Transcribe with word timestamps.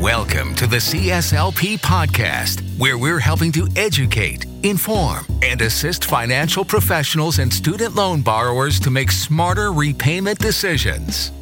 Welcome 0.00 0.54
to 0.54 0.68
the 0.68 0.76
CSLP 0.76 1.80
podcast, 1.80 2.60
where 2.78 2.96
we're 2.96 3.18
helping 3.18 3.50
to 3.50 3.66
educate, 3.74 4.46
inform, 4.62 5.26
and 5.42 5.60
assist 5.60 6.04
financial 6.04 6.64
professionals 6.64 7.40
and 7.40 7.52
student 7.52 7.96
loan 7.96 8.22
borrowers 8.22 8.78
to 8.78 8.92
make 8.92 9.10
smarter 9.10 9.72
repayment 9.72 10.38
decisions. 10.38 11.32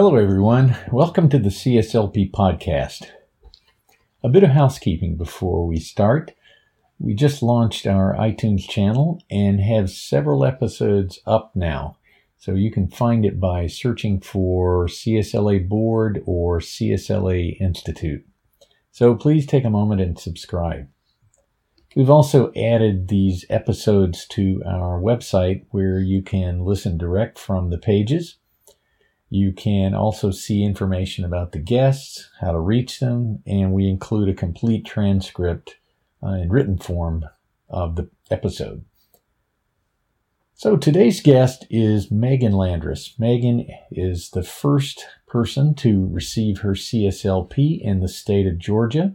Hello, 0.00 0.14
everyone. 0.14 0.76
Welcome 0.92 1.28
to 1.30 1.40
the 1.40 1.48
CSLP 1.48 2.30
podcast. 2.30 3.08
A 4.22 4.28
bit 4.28 4.44
of 4.44 4.50
housekeeping 4.50 5.16
before 5.16 5.66
we 5.66 5.80
start. 5.80 6.36
We 7.00 7.14
just 7.14 7.42
launched 7.42 7.84
our 7.84 8.14
iTunes 8.14 8.68
channel 8.68 9.20
and 9.28 9.60
have 9.60 9.90
several 9.90 10.44
episodes 10.44 11.18
up 11.26 11.50
now. 11.56 11.96
So 12.36 12.54
you 12.54 12.70
can 12.70 12.86
find 12.86 13.26
it 13.26 13.40
by 13.40 13.66
searching 13.66 14.20
for 14.20 14.86
CSLA 14.86 15.68
Board 15.68 16.22
or 16.26 16.60
CSLA 16.60 17.60
Institute. 17.60 18.24
So 18.92 19.16
please 19.16 19.46
take 19.46 19.64
a 19.64 19.68
moment 19.68 20.00
and 20.00 20.16
subscribe. 20.16 20.86
We've 21.96 22.08
also 22.08 22.52
added 22.54 23.08
these 23.08 23.44
episodes 23.50 24.28
to 24.28 24.62
our 24.64 25.00
website 25.00 25.64
where 25.72 25.98
you 25.98 26.22
can 26.22 26.60
listen 26.60 26.98
direct 26.98 27.36
from 27.36 27.70
the 27.70 27.78
pages 27.78 28.36
you 29.30 29.52
can 29.52 29.94
also 29.94 30.30
see 30.30 30.64
information 30.64 31.24
about 31.24 31.52
the 31.52 31.58
guests, 31.58 32.30
how 32.40 32.52
to 32.52 32.58
reach 32.58 33.00
them, 33.00 33.42
and 33.46 33.72
we 33.72 33.88
include 33.88 34.28
a 34.28 34.34
complete 34.34 34.86
transcript 34.86 35.76
uh, 36.22 36.32
in 36.32 36.48
written 36.48 36.78
form 36.78 37.24
of 37.68 37.96
the 37.96 38.08
episode. 38.30 38.84
So 40.54 40.76
today's 40.76 41.20
guest 41.20 41.66
is 41.70 42.10
Meagan 42.10 42.52
Landress. 42.52 43.14
Meagan 43.18 43.66
is 43.92 44.30
the 44.30 44.42
first 44.42 45.06
person 45.28 45.74
to 45.76 46.08
receive 46.10 46.60
her 46.60 46.72
CSLP 46.72 47.80
in 47.80 48.00
the 48.00 48.08
state 48.08 48.46
of 48.46 48.58
Georgia. 48.58 49.14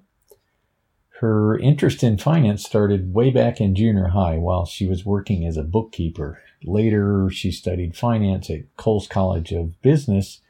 Her 1.24 1.58
interest 1.58 2.04
in 2.04 2.18
finance 2.18 2.66
started 2.66 3.14
way 3.14 3.32
back 3.32 3.62
in 3.62 3.76
junior 3.76 4.10
high 4.10 4.38
while 4.38 4.66
she 4.66 4.86
was 4.86 5.06
working 5.06 5.46
as 5.46 5.56
a 5.56 5.64
bookkeeper 5.64 6.44
Later, 6.66 7.30
she 7.30 7.52
studied 7.52 7.96
finance 7.96 8.50
at 8.50 8.76
Coles 8.78 9.08
College 9.08 9.52
of 9.52 9.82
Business 9.82 10.42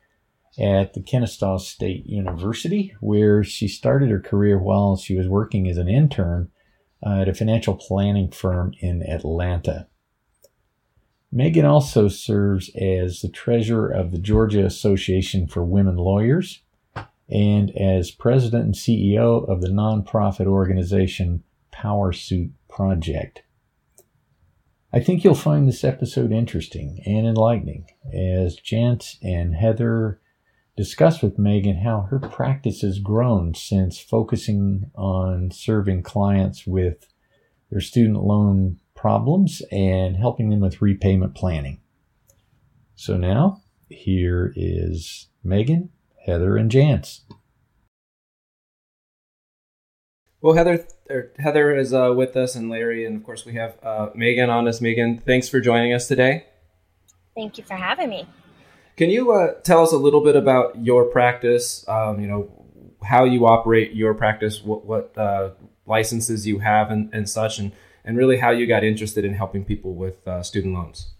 at 0.60 0.94
the 0.94 1.02
Kennesaw 1.02 1.58
State 1.58 2.06
University, 2.06 2.94
where 3.00 3.44
she 3.44 3.68
started 3.68 4.10
her 4.10 4.20
career 4.20 4.60
while 4.60 4.96
she 4.96 5.16
was 5.16 5.28
working 5.28 5.68
as 5.68 5.78
an 5.78 5.88
intern 5.88 6.52
uh, 7.06 7.22
at 7.22 7.30
a 7.30 7.34
financial 7.34 7.76
planning 7.76 8.30
firm 8.30 8.74
in 8.80 9.02
Atlanta. 9.02 9.88
Meagan 11.32 11.66
also 11.66 12.08
serves 12.08 12.70
as 12.76 13.22
the 13.22 13.30
treasurer 13.30 13.90
of 13.90 14.12
the 14.12 14.20
Georgia 14.20 14.64
Association 14.64 15.48
for 15.48 15.64
Women 15.64 15.96
Lawyers 15.98 16.62
and 17.34 17.76
as 17.76 18.12
president 18.12 18.64
and 18.64 18.76
CEO 18.76 19.50
of 19.50 19.62
the 19.62 19.70
nonprofit 19.70 20.46
organization 20.46 21.44
Power 21.72 22.14
Suit 22.14 22.52
Project. 22.70 23.42
I 24.94 25.00
think 25.00 25.24
you'll 25.24 25.34
find 25.34 25.68
this 25.68 25.84
episode 25.84 26.32
interesting 26.32 27.02
and 27.08 27.26
enlightening 27.26 27.88
as 28.14 28.60
Jance 28.60 29.18
and 29.24 29.56
Heather 29.56 30.22
discuss 30.78 31.24
with 31.24 31.40
Meagan 31.40 31.78
how 31.78 32.02
her 32.02 32.20
practice 32.20 32.82
has 32.82 33.00
grown 33.00 33.56
since 33.56 34.00
focusing 34.00 34.92
on 34.94 35.50
serving 35.50 36.04
clients 36.04 36.68
with 36.68 37.08
their 37.72 37.82
student 37.82 38.24
loan 38.24 38.80
problems 38.94 39.64
and 39.72 40.16
helping 40.16 40.52
them 40.52 40.60
with 40.60 40.84
repayment 40.84 41.34
planning. 41.34 41.82
So 42.96 43.18
now, 43.18 43.64
here 43.90 44.54
is 44.56 45.30
Meagan, 45.44 45.90
Heather, 46.26 46.58
and 46.58 46.72
Jance. 46.72 47.22
Well, 50.42 50.56
Heather, 50.56 50.86
Heather 51.40 51.76
is 51.76 51.94
uh, 51.94 52.14
with 52.16 52.36
us, 52.36 52.56
and 52.56 52.70
Larry, 52.70 53.06
and 53.06 53.16
of 53.16 53.24
course 53.24 53.46
we 53.46 53.54
have 53.54 53.78
uh, 53.84 54.10
Meagan 54.14 54.50
on 54.50 54.68
us. 54.68 54.82
Meagan, 54.82 55.20
thanks 55.20 55.48
for 55.48 55.62
joining 55.62 55.94
us 55.94 56.08
today. 56.08 56.46
Thank 57.36 57.58
you 57.58 57.64
for 57.64 57.76
having 57.76 58.10
me. 58.10 58.28
Can 58.98 59.10
you 59.10 59.32
uh, 59.32 59.54
tell 59.62 59.82
us 59.84 59.92
a 59.92 59.98
little 59.98 60.22
bit 60.22 60.36
about 60.36 60.84
your 60.84 61.06
practice? 61.06 61.88
Um, 61.88 62.20
you 62.20 62.28
know, 62.28 62.52
how 63.04 63.24
you 63.24 63.48
operate 63.48 63.94
your 63.94 64.14
practice, 64.14 64.62
what, 64.62 64.86
what 64.86 65.18
uh, 65.18 65.52
licenses 65.86 66.46
you 66.46 66.60
have, 66.60 66.92
and, 66.92 67.10
and 67.14 67.30
such, 67.30 67.58
and 67.58 67.72
and 68.06 68.18
really 68.18 68.38
how 68.38 68.52
you 68.52 68.68
got 68.68 68.84
interested 68.84 69.24
in 69.24 69.34
helping 69.34 69.64
people 69.64 69.96
with 69.96 70.28
uh, 70.28 70.44
student 70.44 70.74
loans. 70.74 71.14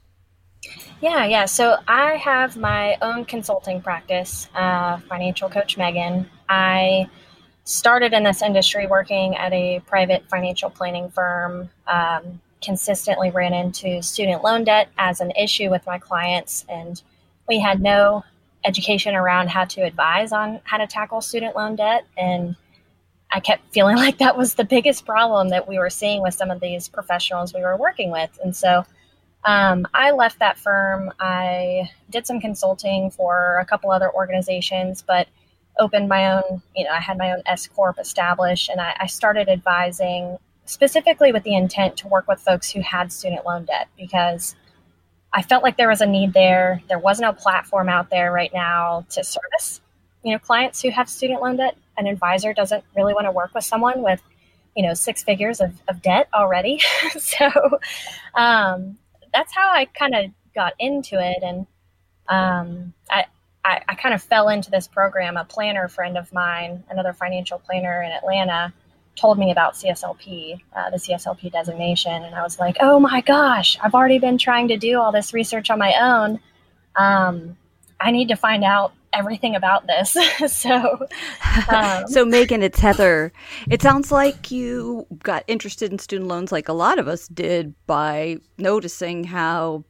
Yeah, 1.02 1.26
yeah. 1.26 1.46
So 1.46 1.78
I 1.88 2.16
have 2.16 2.56
my 2.56 2.98
own 3.02 3.26
consulting 3.26 3.82
practice, 3.82 4.48
uh, 4.56 5.00
Financial 5.10 5.50
Coach 5.50 5.78
Meagan. 5.78 6.30
I 6.48 7.10
started 7.66 8.14
in 8.14 8.24
this 8.24 8.42
industry 8.42 8.88
working 8.88 9.36
at 9.36 9.52
a 9.54 9.82
private 9.82 10.24
financial 10.30 10.70
planning 10.70 11.10
firm. 11.10 11.70
Um, 11.88 12.40
consistently 12.64 13.30
ran 13.30 13.54
into 13.54 14.02
student 14.02 14.44
loan 14.44 14.64
debt 14.64 14.90
as 14.98 15.20
an 15.20 15.32
issue 15.32 15.70
with 15.70 15.86
my 15.86 16.00
clients, 16.00 16.66
and 16.70 17.02
we 17.48 17.60
had 17.60 17.82
no 17.82 18.24
education 18.66 19.16
around 19.16 19.50
how 19.50 19.66
to 19.66 19.82
advise 19.82 20.32
on 20.32 20.62
how 20.64 20.78
to 20.78 20.88
tackle 20.88 21.22
student 21.22 21.56
loan 21.56 21.76
debt. 21.76 22.06
And 22.18 22.56
I 23.32 23.40
kept 23.40 23.74
feeling 23.74 23.98
like 24.06 24.18
that 24.20 24.38
was 24.38 24.56
the 24.56 24.64
biggest 24.64 25.06
problem 25.06 25.50
that 25.50 25.68
we 25.68 25.78
were 25.78 25.90
seeing 25.90 26.22
with 26.22 26.34
some 26.34 26.50
of 26.50 26.62
these 26.62 26.88
professionals 26.88 27.54
we 27.54 27.62
were 27.62 27.78
working 27.78 28.10
with. 28.12 28.40
And 28.44 28.56
so 28.56 28.86
um, 29.46 29.86
I 29.94 30.12
left 30.12 30.40
that 30.40 30.58
firm. 30.58 31.12
I 31.20 31.90
did 32.10 32.26
some 32.26 32.40
consulting 32.40 33.12
for 33.12 33.58
a 33.60 33.66
couple 33.66 33.92
other 33.92 34.14
organizations, 34.14 35.04
but 35.06 35.28
opened 35.80 36.08
my 36.08 36.34
own, 36.34 36.62
you 36.76 36.86
know, 36.86 36.92
I 36.92 37.00
had 37.00 37.18
my 37.18 37.32
own 37.32 37.42
S 37.46 37.68
Corp 37.68 38.00
established 38.00 38.70
and 38.70 38.80
I, 38.80 38.96
I 39.02 39.08
started 39.08 39.50
advising 39.50 40.38
specifically 40.66 41.32
with 41.32 41.44
the 41.44 41.56
intent 41.56 41.98
to 41.98 42.08
work 42.08 42.28
with 42.28 42.40
folks 42.40 42.70
who 42.70 42.82
had 42.82 43.12
student 43.12 43.46
loan 43.46 43.66
debt 43.66 43.90
because 43.98 44.56
I 45.34 45.42
felt 45.42 45.64
like 45.64 45.78
there 45.78 45.90
was 45.90 46.02
a 46.02 46.06
need 46.06 46.34
there. 46.34 46.82
There 46.88 47.00
was 47.00 47.20
no 47.20 47.34
platform 47.34 47.90
out 47.90 48.10
there 48.10 48.32
right 48.32 48.54
now 48.54 49.06
to 49.10 49.24
service, 49.24 49.82
you 50.24 50.32
know, 50.32 50.40
clients 50.40 50.82
who 50.82 50.92
have 50.92 51.10
student 51.10 51.42
loan 51.42 51.58
debt. 51.58 51.76
An 51.98 52.08
advisor 52.08 52.54
doesn't 52.54 52.84
really 52.96 53.14
want 53.14 53.26
to 53.26 53.32
work 53.32 53.54
with 53.54 53.64
someone 53.64 54.04
with, 54.04 54.22
you 54.76 54.84
know, 54.84 54.94
six 54.94 55.24
figures 55.24 55.60
of, 55.60 55.74
of 55.88 56.02
debt 56.02 56.30
already. 56.34 56.82
so 57.20 57.50
um, 58.36 58.98
that's 59.34 59.54
how 59.54 59.72
I 59.72 59.86
kind 59.86 60.16
of 60.16 60.26
got 60.56 60.74
into 60.80 61.16
it. 61.20 61.44
And 61.44 61.68
um, 62.28 62.94
I, 63.10 63.26
I, 63.66 63.82
I 63.88 63.96
kind 63.96 64.14
of 64.14 64.22
fell 64.22 64.50
into 64.50 64.72
this 64.72 64.88
program. 64.88 65.38
A 65.38 65.46
planner 65.46 65.88
friend 65.88 66.18
of 66.18 66.32
mine, 66.34 66.84
another 66.90 67.14
financial 67.14 67.60
planner 67.60 68.04
in 68.04 68.12
Atlanta, 68.12 68.74
told 69.16 69.38
me 69.38 69.52
about 69.52 69.74
CSLP, 69.74 70.60
uh, 70.76 70.90
the 70.90 70.98
CSLP 70.98 71.52
designation, 71.52 72.24
and 72.24 72.34
I 72.34 72.42
was 72.42 72.60
like, 72.60 72.78
"Oh 72.80 73.00
my 73.00 73.22
gosh! 73.22 73.78
I've 73.82 73.94
already 73.94 74.20
been 74.20 74.38
trying 74.38 74.68
to 74.70 74.78
do 74.78 75.00
all 75.00 75.12
this 75.12 75.34
research 75.34 75.70
on 75.70 75.78
my 75.80 75.94
own. 76.00 76.40
Um, 76.96 77.58
I 78.00 78.12
need 78.12 78.28
to 78.30 78.36
find 78.36 78.64
out 78.64 78.94
everything 79.14 79.56
about 79.56 79.88
this." 79.88 80.18
so, 80.48 81.08
um, 81.70 82.08
so 82.08 82.26
Meagan, 82.26 82.64
it's 82.64 82.80
Heather. 82.80 83.32
It 83.70 83.82
sounds 83.82 84.12
like 84.12 84.52
you 84.52 85.08
got 85.24 85.44
interested 85.48 85.92
in 85.92 86.00
student 86.00 86.30
loans, 86.30 86.52
like 86.52 86.70
a 86.70 86.74
lot 86.74 87.00
of 87.00 87.08
us 87.08 87.28
did, 87.28 87.74
by 87.86 88.38
noticing 88.58 89.24
how 89.24 89.84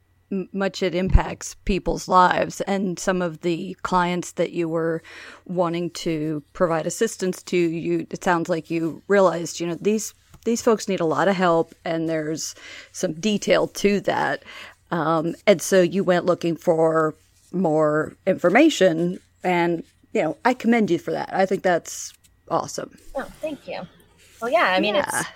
much 0.52 0.82
it 0.82 0.96
impacts 0.96 1.56
people's 1.66 2.08
lives 2.08 2.62
and 2.62 2.98
some 2.98 3.22
of 3.22 3.42
the 3.42 3.76
clients 3.84 4.34
that 4.34 4.52
you 4.52 4.68
were 4.68 5.02
wanting 5.46 5.90
to 5.92 6.44
provide 6.54 6.88
assistance 6.88 7.44
to 7.44 7.58
you 7.58 8.08
it 8.10 8.24
sounds 8.24 8.50
like 8.50 8.72
you 8.72 9.02
realized 9.08 9.60
you 9.60 9.68
know 9.68 9.78
these 9.80 10.14
these 10.46 10.62
folks 10.62 10.88
need 10.88 11.00
a 11.00 11.06
lot 11.06 11.28
of 11.28 11.36
help 11.36 11.74
and 11.86 12.10
there's 12.10 12.56
some 12.92 13.14
detail 13.14 13.68
to 13.68 14.00
that 14.02 14.44
um, 14.92 15.36
and 15.46 15.62
so 15.62 15.82
you 15.82 16.04
went 16.04 16.26
looking 16.26 16.56
for 16.56 17.16
more 17.54 18.14
information 18.26 19.20
and 19.44 19.84
you 20.14 20.22
know 20.22 20.38
i 20.44 20.54
commend 20.54 20.90
you 20.90 20.98
for 20.98 21.12
that 21.12 21.30
i 21.34 21.46
think 21.46 21.64
that's 21.64 22.14
awesome 22.50 22.98
oh 23.16 23.28
thank 23.40 23.68
you 23.68 23.82
well 24.42 24.52
yeah 24.52 24.74
i 24.76 24.80
mean 24.80 24.96
yeah. 24.96 25.06
it's 25.08 25.28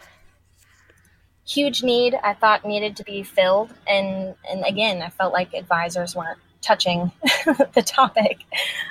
huge 1.48 1.82
need 1.82 2.14
I 2.24 2.34
thought 2.34 2.66
needed 2.66 2.98
to 2.98 3.04
be 3.04 3.24
filled. 3.24 3.74
And, 3.88 4.36
and 4.50 4.66
again, 4.66 5.02
I 5.02 5.10
felt 5.10 5.34
like 5.34 5.54
advisors 5.54 6.16
weren't 6.16 6.40
touching 6.62 7.12
the 7.74 7.84
topic. 7.86 8.44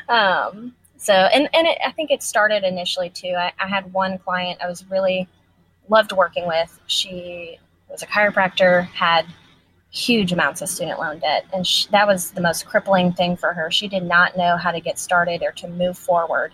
Um, 0.09 0.75
so, 0.97 1.13
and, 1.13 1.49
and 1.53 1.67
it, 1.67 1.79
I 1.85 1.93
think 1.93 2.11
it 2.11 2.23
started 2.23 2.65
initially 2.65 3.11
too. 3.11 3.35
I, 3.37 3.53
I 3.61 3.69
had 3.69 3.93
one 3.93 4.19
client 4.19 4.61
I 4.63 4.67
was 4.67 4.89
really 4.91 5.29
loved 5.89 6.13
working 6.13 6.49
with. 6.49 6.81
She 6.87 7.59
was 7.89 8.03
a 8.03 8.07
chiropractor, 8.07 8.87
had 8.87 9.27
huge 9.91 10.33
amounts 10.33 10.63
of 10.63 10.69
student 10.69 10.99
loan 10.99 11.21
debt. 11.21 11.47
And 11.53 11.67
she, 11.67 11.89
that 11.91 12.07
was 12.07 12.33
the 12.33 12.41
most 12.41 12.67
crippling 12.67 13.13
thing 13.13 13.37
for 13.37 13.53
her. 13.53 13.71
She 13.71 13.89
did 13.89 14.03
not 14.03 14.37
know 14.37 14.57
how 14.57 14.71
to 14.71 14.81
get 14.81 14.99
started 14.99 15.43
or 15.43 15.53
to 15.53 15.69
move 15.69 15.97
forward. 15.97 16.53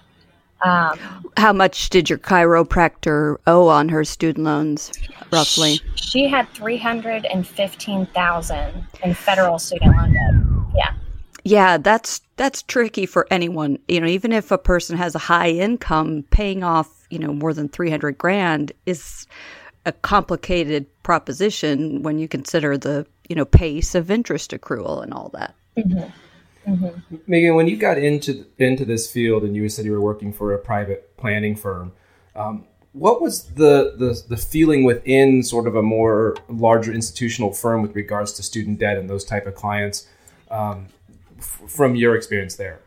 Um, 0.63 0.99
how 1.37 1.53
much 1.53 1.91
did 1.91 2.09
your 2.09 2.19
chiropractor 2.19 3.37
owe 3.49 3.67
on 3.67 3.89
her 3.89 4.05
student 4.05 4.45
loans, 4.45 4.93
roughly? 5.33 5.81
She, 5.97 5.97
she 5.97 6.29
had 6.29 6.49
315000 6.51 8.87
in 9.03 9.15
federal 9.15 9.59
student 9.59 9.97
loan 9.97 10.13
debt. 10.13 10.35
Yeah. 10.77 10.95
Yeah, 11.45 11.79
that's 11.79 12.21
that's 12.37 12.63
tricky 12.63 13.07
for 13.07 13.27
anyone. 13.31 13.79
You 13.89 14.01
know, 14.01 14.07
even 14.07 14.31
if 14.33 14.53
a 14.53 14.59
person 14.59 14.97
has 14.97 15.17
a 15.17 15.19
high 15.19 15.51
income, 15.51 16.25
paying 16.31 16.63
off, 16.63 17.09
you 17.11 17.19
know, 17.19 17.33
more 17.33 17.53
than 17.53 17.69
300 17.69 18.17
grand 18.17 18.71
is 18.87 19.27
a 19.85 19.93
complicated 19.93 20.87
proposition 21.03 22.03
when 22.03 22.19
you 22.19 22.29
consider 22.29 22.79
the 22.79 23.07
you 23.29 23.37
know 23.37 23.45
pace 23.45 23.95
of 23.95 24.11
interest 24.11 24.51
accrual 24.53 25.03
and 25.03 25.13
all 25.13 25.31
that. 25.31 25.55
Mm-hmm. 25.77 26.11
Mm-hmm. 26.71 27.17
Meagan, 27.27 27.55
when 27.55 27.67
you 27.67 27.77
got 27.77 27.99
into 27.99 28.47
into 28.59 28.85
this 28.85 29.11
field 29.11 29.43
and 29.43 29.57
you 29.57 29.69
said 29.69 29.85
you 29.85 29.93
were 29.93 30.01
working 30.01 30.33
for 30.33 30.53
a 30.53 30.59
private 30.59 31.17
planning 31.17 31.57
firm, 31.57 31.93
um, 32.37 32.65
what 32.93 33.21
was 33.21 33.45
the, 33.55 33.95
the 33.97 34.23
the 34.29 34.37
feeling 34.37 34.85
within 34.85 35.43
sort 35.43 35.67
of 35.67 35.75
a 35.75 35.83
more 35.83 36.37
larger 36.49 36.93
institutional 36.93 37.53
firm 37.53 37.83
with 37.83 37.97
regards 37.97 38.33
to 38.35 38.43
student 38.43 38.79
debt 38.79 38.97
and 38.97 39.11
those 39.11 39.25
type 39.25 39.47
of 39.47 39.55
clients 39.55 40.07
um, 40.51 40.87
f- 41.39 41.63
from 41.67 41.97
your 41.97 42.15
experience 42.15 42.55
there? 42.57 42.81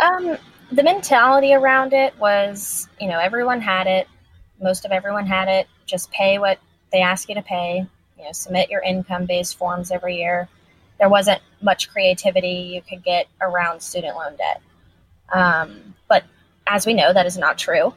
Um, 0.00 0.36
the 0.72 0.82
mentality 0.82 1.54
around 1.54 1.92
it 1.92 2.18
was, 2.18 2.88
you 3.00 3.08
know, 3.08 3.18
everyone 3.18 3.60
had 3.60 3.86
it. 3.86 4.08
Most 4.60 4.84
of 4.84 4.92
everyone 4.92 5.26
had 5.26 5.48
it. 5.48 5.66
Just 5.86 6.10
pay 6.10 6.38
what 6.38 6.58
they 6.92 7.00
ask 7.00 7.28
you 7.28 7.34
to 7.34 7.42
pay 7.42 7.86
you 8.18 8.24
know, 8.24 8.32
submit 8.32 8.70
your 8.70 8.82
income 8.82 9.26
based 9.26 9.56
forms 9.56 9.90
every 9.90 10.16
year. 10.16 10.48
There 10.98 11.08
wasn't 11.08 11.42
much 11.60 11.90
creativity 11.90 12.72
you 12.74 12.82
could 12.82 13.02
get 13.02 13.26
around 13.40 13.80
student 13.80 14.16
loan 14.16 14.36
debt. 14.36 14.62
Um, 15.32 15.94
but 16.08 16.24
as 16.66 16.86
we 16.86 16.94
know, 16.94 17.12
that 17.12 17.26
is 17.26 17.36
not 17.36 17.58
true. 17.58 17.86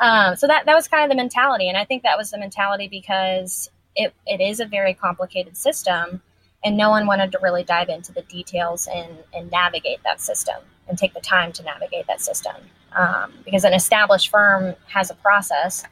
um, 0.00 0.36
so 0.36 0.46
that, 0.46 0.66
that 0.66 0.74
was 0.74 0.88
kind 0.88 1.04
of 1.04 1.10
the 1.10 1.16
mentality. 1.16 1.68
And 1.68 1.78
I 1.78 1.84
think 1.84 2.02
that 2.02 2.18
was 2.18 2.30
the 2.30 2.38
mentality 2.38 2.88
because 2.88 3.70
it, 3.94 4.12
it 4.26 4.40
is 4.40 4.60
a 4.60 4.66
very 4.66 4.94
complicated 4.94 5.56
system 5.56 6.20
and 6.64 6.76
no 6.76 6.90
one 6.90 7.06
wanted 7.06 7.30
to 7.32 7.38
really 7.42 7.62
dive 7.62 7.88
into 7.88 8.12
the 8.12 8.22
details 8.22 8.88
and, 8.92 9.10
and 9.32 9.50
navigate 9.50 10.02
that 10.02 10.20
system 10.20 10.56
and 10.88 10.98
take 10.98 11.14
the 11.14 11.20
time 11.20 11.52
to 11.52 11.62
navigate 11.62 12.06
that 12.06 12.20
system. 12.20 12.56
Um, 12.94 13.32
because 13.44 13.64
an 13.64 13.74
established 13.74 14.30
firm 14.30 14.74
has 14.86 15.10
a 15.10 15.14
process. 15.14 15.84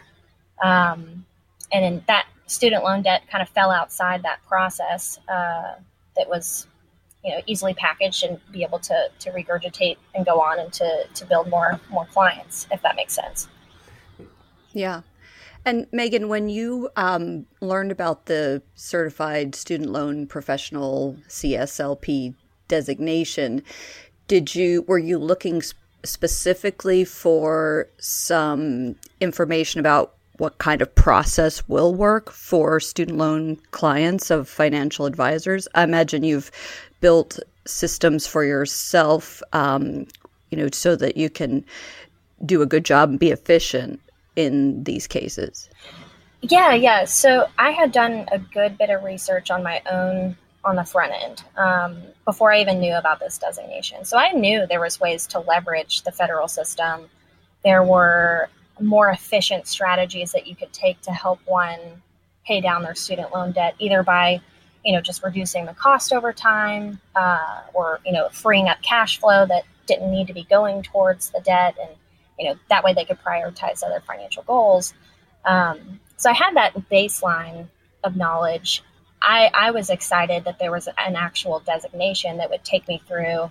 Um, 0.62 1.26
and 1.72 2.02
that 2.06 2.26
student 2.46 2.84
loan 2.84 3.02
debt 3.02 3.22
kind 3.30 3.42
of 3.42 3.48
fell 3.48 3.70
outside 3.70 4.22
that 4.22 4.42
process 4.46 5.18
uh, 5.28 5.74
that 6.16 6.28
was 6.28 6.66
you 7.24 7.30
know 7.30 7.40
easily 7.46 7.74
packaged 7.74 8.24
and 8.24 8.38
be 8.50 8.62
able 8.62 8.78
to 8.78 9.08
to 9.18 9.30
regurgitate 9.30 9.96
and 10.14 10.26
go 10.26 10.40
on 10.40 10.58
and 10.58 10.72
to 10.72 11.06
to 11.14 11.24
build 11.24 11.48
more 11.48 11.80
more 11.90 12.06
clients 12.06 12.66
if 12.70 12.82
that 12.82 12.96
makes 12.96 13.14
sense 13.14 13.48
yeah 14.72 15.02
and 15.64 15.86
meagan 15.92 16.28
when 16.28 16.48
you 16.48 16.90
um, 16.96 17.46
learned 17.60 17.92
about 17.92 18.26
the 18.26 18.62
certified 18.74 19.54
student 19.54 19.90
loan 19.90 20.26
professional 20.26 21.16
cslp 21.28 22.34
designation 22.68 23.62
did 24.26 24.54
you 24.54 24.82
were 24.82 24.98
you 24.98 25.18
looking 25.18 25.62
specifically 26.04 27.04
for 27.04 27.88
some 27.98 28.96
information 29.20 29.80
about 29.80 30.14
what 30.38 30.58
kind 30.58 30.82
of 30.82 30.92
process 30.94 31.68
will 31.68 31.94
work 31.94 32.30
for 32.30 32.80
student 32.80 33.18
loan 33.18 33.56
clients 33.70 34.30
of 34.30 34.48
financial 34.48 35.06
advisors. 35.06 35.68
I 35.74 35.84
imagine 35.84 36.24
you've 36.24 36.50
built 37.00 37.38
systems 37.66 38.26
for 38.26 38.44
yourself, 38.44 39.42
um, 39.52 40.06
you 40.50 40.58
know, 40.58 40.68
so 40.72 40.96
that 40.96 41.16
you 41.16 41.30
can 41.30 41.64
do 42.44 42.62
a 42.62 42.66
good 42.66 42.84
job 42.84 43.10
and 43.10 43.18
be 43.18 43.30
efficient 43.30 44.00
in 44.34 44.82
these 44.84 45.06
cases. 45.06 45.68
Yeah, 46.40 46.74
yeah. 46.74 47.04
So 47.04 47.46
I 47.58 47.70
had 47.70 47.92
done 47.92 48.26
a 48.32 48.38
good 48.38 48.76
bit 48.76 48.90
of 48.90 49.04
research 49.04 49.50
on 49.50 49.62
my 49.62 49.80
own 49.90 50.36
on 50.64 50.76
the 50.76 50.84
front 50.84 51.12
end 51.12 51.44
um, 51.56 52.02
before 52.24 52.52
I 52.52 52.60
even 52.60 52.78
knew 52.80 52.94
about 52.94 53.18
this 53.20 53.38
designation. 53.38 54.04
So 54.04 54.16
I 54.16 54.32
knew 54.32 54.66
there 54.66 54.80
was 54.80 55.00
ways 55.00 55.26
to 55.28 55.40
leverage 55.40 56.02
the 56.02 56.12
federal 56.12 56.48
system. 56.48 57.08
There 57.64 57.82
were 57.82 58.48
more 58.80 59.10
efficient 59.10 59.66
strategies 59.66 60.32
that 60.32 60.46
you 60.46 60.56
could 60.56 60.72
take 60.72 61.00
to 61.02 61.12
help 61.12 61.40
one 61.46 61.78
pay 62.46 62.60
down 62.60 62.82
their 62.82 62.94
student 62.94 63.32
loan 63.32 63.52
debt, 63.52 63.74
either 63.78 64.02
by 64.02 64.40
you 64.84 64.92
know 64.92 65.00
just 65.00 65.22
reducing 65.22 65.66
the 65.66 65.74
cost 65.74 66.12
over 66.12 66.32
time, 66.32 67.00
uh, 67.14 67.60
or 67.74 68.00
you 68.04 68.12
know 68.12 68.28
freeing 68.30 68.68
up 68.68 68.80
cash 68.82 69.18
flow 69.18 69.46
that 69.46 69.64
didn't 69.86 70.10
need 70.10 70.26
to 70.26 70.34
be 70.34 70.44
going 70.44 70.82
towards 70.82 71.30
the 71.30 71.40
debt, 71.40 71.76
and 71.80 71.90
you 72.38 72.48
know 72.48 72.56
that 72.68 72.82
way 72.82 72.92
they 72.94 73.04
could 73.04 73.18
prioritize 73.20 73.82
other 73.84 74.02
financial 74.06 74.42
goals. 74.44 74.94
Um, 75.44 76.00
so 76.16 76.30
I 76.30 76.34
had 76.34 76.54
that 76.56 76.74
baseline 76.90 77.68
of 78.04 78.16
knowledge. 78.16 78.82
I, 79.22 79.50
I 79.54 79.70
was 79.70 79.88
excited 79.88 80.44
that 80.44 80.58
there 80.58 80.72
was 80.72 80.88
an 80.98 81.16
actual 81.16 81.60
designation 81.60 82.38
that 82.38 82.50
would 82.50 82.64
take 82.64 82.86
me 82.88 83.00
through 83.06 83.50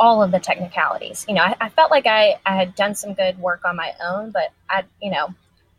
all 0.00 0.22
of 0.22 0.30
the 0.30 0.40
technicalities. 0.40 1.26
You 1.28 1.34
know, 1.34 1.42
I, 1.42 1.56
I, 1.60 1.68
felt 1.68 1.90
like 1.90 2.06
I, 2.06 2.40
I 2.46 2.56
had 2.56 2.74
done 2.74 2.94
some 2.94 3.14
good 3.14 3.38
work 3.38 3.64
on 3.64 3.76
my 3.76 3.92
own, 4.02 4.30
but 4.30 4.52
I, 4.70 4.84
you 5.02 5.10
know, 5.10 5.34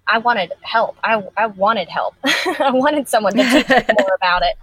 I 0.06 0.20
wanted 0.20 0.54
help. 0.62 0.98
I, 1.04 1.24
I 1.38 1.48
wanted 1.48 1.90
help. 1.90 2.16
I 2.24 2.72
wanted 2.72 3.08
someone 3.08 3.34
to 3.34 3.44
teach 3.44 3.70
me 3.70 3.96
more 4.00 4.16
about 4.16 4.44
it. 4.44 4.56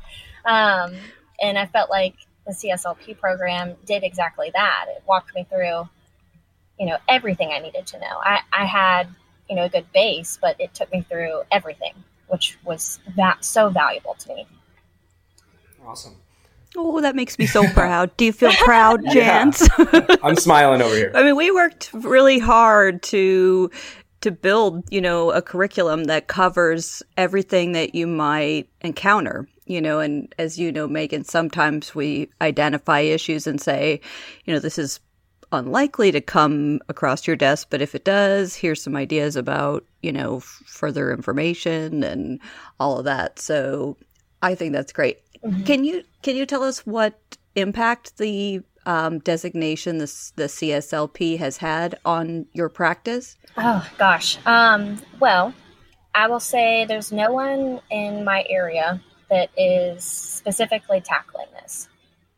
Um, 0.44 0.94
and 1.40 1.58
I 1.58 1.66
felt 1.66 1.90
like 1.90 2.14
the 2.46 2.52
CSLP 2.52 3.18
program 3.18 3.74
did 3.84 4.04
exactly 4.04 4.50
that. 4.54 4.86
It 4.88 5.02
walked 5.06 5.34
me 5.34 5.46
through, 5.48 5.88
you 6.78 6.86
know, 6.86 6.98
everything 7.08 7.50
I 7.50 7.58
needed 7.58 7.86
to 7.88 7.98
know. 7.98 8.20
I, 8.22 8.40
I 8.52 8.64
had, 8.64 9.08
you 9.48 9.56
know, 9.56 9.64
a 9.64 9.68
good 9.68 9.90
base, 9.92 10.38
but 10.40 10.60
it 10.60 10.74
took 10.74 10.92
me 10.92 11.04
through 11.08 11.42
everything, 11.50 11.94
which 12.28 12.58
was 12.64 12.98
that 13.16 13.44
so 13.44 13.68
valuable 13.68 14.14
to 14.14 14.34
me. 14.34 14.46
Awesome. 15.84 16.16
Oh, 16.76 17.00
that 17.00 17.16
makes 17.16 17.38
me 17.38 17.46
so 17.46 17.66
proud. 17.72 18.14
Do 18.16 18.24
you 18.24 18.32
feel 18.32 18.52
proud, 18.52 19.00
Jans? 19.10 19.68
Yeah. 19.78 20.06
I'm 20.22 20.36
smiling 20.36 20.82
over 20.82 20.94
here. 20.94 21.12
I 21.14 21.22
mean, 21.22 21.36
we 21.36 21.50
worked 21.50 21.90
really 21.92 22.38
hard 22.38 23.02
to 23.04 23.70
to 24.22 24.30
build, 24.30 24.82
you 24.90 25.00
know, 25.00 25.30
a 25.30 25.40
curriculum 25.40 26.04
that 26.04 26.26
covers 26.26 27.02
everything 27.16 27.72
that 27.72 27.94
you 27.94 28.06
might 28.06 28.68
encounter, 28.80 29.46
you 29.66 29.80
know, 29.80 30.00
and 30.00 30.34
as 30.38 30.58
you 30.58 30.72
know, 30.72 30.88
Meagan, 30.88 31.22
sometimes 31.24 31.94
we 31.94 32.28
identify 32.40 33.00
issues 33.00 33.46
and 33.46 33.60
say, 33.60 34.00
you 34.44 34.52
know, 34.52 34.58
this 34.58 34.78
is 34.78 35.00
unlikely 35.52 36.12
to 36.12 36.20
come 36.20 36.80
across 36.88 37.26
your 37.26 37.36
desk, 37.36 37.68
but 37.70 37.82
if 37.82 37.94
it 37.94 38.04
does, 38.04 38.54
here's 38.54 38.82
some 38.82 38.96
ideas 38.96 39.36
about, 39.36 39.84
you 40.02 40.12
know, 40.12 40.40
further 40.40 41.12
information 41.12 42.02
and 42.02 42.40
all 42.80 42.98
of 42.98 43.04
that. 43.04 43.38
So 43.38 43.96
I 44.42 44.54
think 44.54 44.72
that's 44.72 44.92
great. 44.92 45.20
Mm-hmm. 45.44 45.64
Can 45.64 45.84
you 45.84 46.02
can 46.22 46.36
you 46.36 46.46
tell 46.46 46.62
us 46.62 46.86
what 46.86 47.18
impact 47.54 48.18
the 48.18 48.60
um, 48.86 49.18
designation 49.20 49.98
the 49.98 50.32
the 50.36 50.44
CSLP 50.44 51.38
has 51.38 51.56
had 51.56 51.98
on 52.04 52.46
your 52.52 52.68
practice? 52.68 53.36
Oh 53.56 53.88
gosh. 53.98 54.38
Um, 54.46 55.00
well, 55.20 55.54
I 56.14 56.28
will 56.28 56.40
say 56.40 56.84
there's 56.86 57.12
no 57.12 57.32
one 57.32 57.80
in 57.90 58.24
my 58.24 58.44
area 58.48 59.00
that 59.30 59.50
is 59.56 60.04
specifically 60.04 61.00
tackling 61.00 61.48
this, 61.60 61.88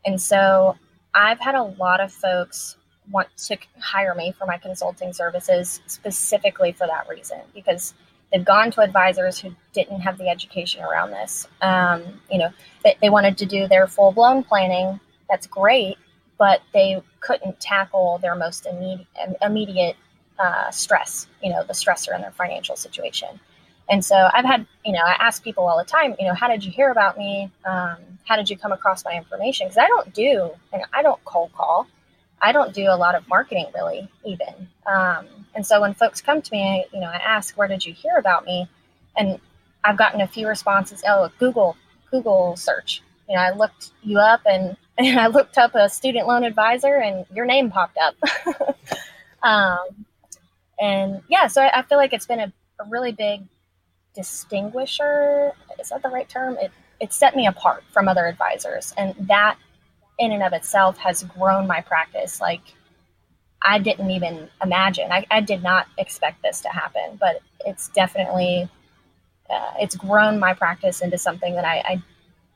and 0.05 0.21
so 0.21 0.77
I've 1.13 1.39
had 1.39 1.55
a 1.55 1.63
lot 1.63 2.01
of 2.01 2.11
folks 2.11 2.77
want 3.11 3.27
to 3.37 3.57
hire 3.79 4.13
me 4.15 4.33
for 4.37 4.45
my 4.45 4.57
consulting 4.57 5.13
services 5.13 5.81
specifically 5.87 6.71
for 6.71 6.87
that 6.87 7.07
reason 7.09 7.39
because 7.53 7.93
They've 8.31 8.45
gone 8.45 8.71
to 8.71 8.81
advisors 8.81 9.39
who 9.39 9.55
didn't 9.73 10.01
have 10.01 10.17
the 10.17 10.29
education 10.29 10.83
around 10.83 11.11
this. 11.11 11.47
Um, 11.61 12.03
you 12.29 12.37
know, 12.37 12.49
they, 12.83 12.95
they 13.01 13.09
wanted 13.09 13.37
to 13.39 13.45
do 13.45 13.67
their 13.67 13.87
full 13.87 14.11
blown 14.11 14.43
planning. 14.43 14.99
That's 15.29 15.47
great, 15.47 15.97
but 16.37 16.61
they 16.73 17.01
couldn't 17.21 17.59
tackle 17.59 18.19
their 18.19 18.35
most 18.35 18.65
immediate, 18.67 19.07
immediate 19.41 19.95
uh, 20.37 20.69
stress. 20.69 21.27
You 21.41 21.51
know, 21.51 21.63
the 21.63 21.73
stressor 21.73 22.13
in 22.13 22.21
their 22.21 22.31
financial 22.31 22.75
situation. 22.75 23.39
And 23.89 24.05
so 24.05 24.29
I've 24.31 24.45
had, 24.45 24.67
you 24.85 24.93
know, 24.93 25.01
I 25.03 25.15
ask 25.19 25.43
people 25.43 25.67
all 25.67 25.77
the 25.77 25.83
time, 25.83 26.13
you 26.19 26.27
know, 26.27 26.35
how 26.35 26.47
did 26.47 26.63
you 26.63 26.71
hear 26.71 26.91
about 26.91 27.17
me? 27.17 27.49
Um, 27.65 27.97
how 28.25 28.35
did 28.35 28.47
you 28.47 28.55
come 28.55 28.71
across 28.71 29.03
my 29.03 29.13
information? 29.13 29.65
Because 29.65 29.79
I 29.79 29.87
don't 29.87 30.13
do, 30.13 30.51
I 30.93 31.01
don't 31.01 31.23
cold 31.25 31.51
call. 31.53 31.87
I 32.41 32.51
don't 32.51 32.73
do 32.73 32.85
a 32.85 32.95
lot 32.95 33.15
of 33.15 33.27
marketing 33.27 33.67
really, 33.75 34.09
even. 34.25 34.67
Um, 34.85 35.27
and 35.55 35.65
so 35.65 35.81
when 35.81 35.93
folks 35.93 36.21
come 36.21 36.41
to 36.41 36.51
me, 36.51 36.85
you 36.93 36.99
know, 36.99 37.07
I 37.07 37.15
ask, 37.17 37.57
where 37.57 37.67
did 37.67 37.85
you 37.85 37.93
hear 37.93 38.15
about 38.17 38.45
me? 38.45 38.67
And 39.17 39.39
I've 39.83 39.97
gotten 39.97 40.21
a 40.21 40.27
few 40.27 40.47
responses. 40.47 41.03
Oh, 41.07 41.29
Google, 41.39 41.75
Google 42.11 42.55
search. 42.55 43.01
You 43.27 43.35
know, 43.35 43.41
I 43.41 43.51
looked 43.51 43.91
you 44.03 44.19
up 44.19 44.41
and, 44.45 44.77
and 44.97 45.19
I 45.19 45.27
looked 45.27 45.57
up 45.57 45.75
a 45.75 45.89
student 45.89 46.27
loan 46.27 46.43
advisor 46.43 46.95
and 46.95 47.25
your 47.33 47.45
name 47.45 47.71
popped 47.71 47.97
up. 47.97 48.15
um, 49.43 50.05
and 50.79 51.21
yeah, 51.27 51.47
so 51.47 51.61
I, 51.61 51.79
I, 51.79 51.81
feel 51.83 51.97
like 51.97 52.13
it's 52.13 52.25
been 52.25 52.39
a, 52.39 52.53
a 52.79 52.85
really 52.89 53.11
big 53.11 53.41
distinguisher. 54.15 55.51
Is 55.79 55.89
that 55.89 56.01
the 56.01 56.09
right 56.09 56.27
term? 56.27 56.57
It 56.59 56.71
it 56.99 57.13
set 57.13 57.35
me 57.35 57.47
apart 57.47 57.83
from 57.91 58.07
other 58.07 58.25
advisors, 58.25 58.93
and 58.97 59.15
that 59.27 59.57
in 60.19 60.31
and 60.31 60.43
of 60.43 60.53
itself 60.53 60.97
has 60.97 61.23
grown 61.23 61.65
my 61.65 61.81
practice. 61.81 62.39
Like 62.39 62.61
I 63.61 63.79
didn't 63.79 64.11
even 64.11 64.49
imagine. 64.63 65.11
I, 65.11 65.25
I 65.31 65.41
did 65.41 65.63
not 65.63 65.87
expect 65.97 66.43
this 66.43 66.61
to 66.61 66.69
happen, 66.69 67.17
but 67.19 67.41
it's 67.65 67.89
definitely 67.89 68.69
uh, 69.49 69.73
it's 69.79 69.95
grown 69.95 70.39
my 70.39 70.53
practice 70.53 71.01
into 71.01 71.17
something 71.17 71.55
that 71.55 71.65
I, 71.65 71.77
I 71.79 72.03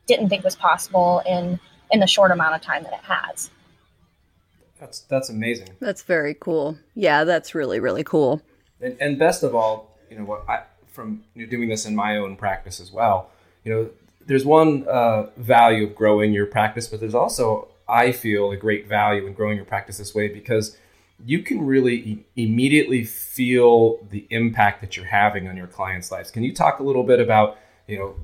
didn't 0.06 0.28
think 0.28 0.44
was 0.44 0.56
possible 0.56 1.22
in 1.26 1.58
in 1.90 2.00
the 2.00 2.06
short 2.06 2.30
amount 2.30 2.54
of 2.54 2.60
time 2.60 2.82
that 2.84 2.92
it 2.92 3.04
has. 3.04 3.50
That's 4.78 5.00
that's 5.00 5.28
amazing. 5.28 5.70
That's 5.80 6.02
very 6.02 6.34
cool. 6.34 6.78
Yeah, 6.94 7.24
that's 7.24 7.54
really 7.54 7.80
really 7.80 8.04
cool. 8.04 8.42
And, 8.80 8.96
and 9.00 9.18
best 9.18 9.42
of 9.42 9.54
all, 9.54 9.98
you 10.10 10.18
know 10.18 10.24
what 10.24 10.48
I 10.48 10.64
from 10.86 11.24
you 11.34 11.44
know, 11.44 11.50
doing 11.50 11.68
this 11.68 11.84
in 11.84 11.96
my 11.96 12.16
own 12.16 12.36
practice 12.36 12.80
as 12.80 12.92
well. 12.92 13.30
You 13.64 13.72
know, 13.72 13.90
there's 14.26 14.44
one 14.44 14.86
uh, 14.88 15.26
value 15.36 15.84
of 15.84 15.94
growing 15.94 16.32
your 16.32 16.46
practice, 16.46 16.86
but 16.86 17.00
there's 17.00 17.14
also 17.14 17.68
I 17.88 18.12
feel 18.12 18.50
a 18.50 18.56
great 18.56 18.88
value 18.88 19.26
in 19.26 19.34
growing 19.34 19.56
your 19.56 19.66
practice 19.66 19.98
this 19.98 20.14
way 20.14 20.28
because 20.28 20.76
you 21.24 21.42
can 21.42 21.64
really 21.64 21.94
e- 21.94 22.24
immediately 22.36 23.04
feel 23.04 23.98
the 24.10 24.26
impact 24.30 24.80
that 24.80 24.96
you're 24.96 25.06
having 25.06 25.48
on 25.48 25.56
your 25.56 25.66
clients' 25.66 26.10
lives. 26.10 26.30
Can 26.30 26.42
you 26.42 26.54
talk 26.54 26.78
a 26.78 26.82
little 26.82 27.04
bit 27.04 27.20
about 27.20 27.58
you 27.86 27.98
know 27.98 28.14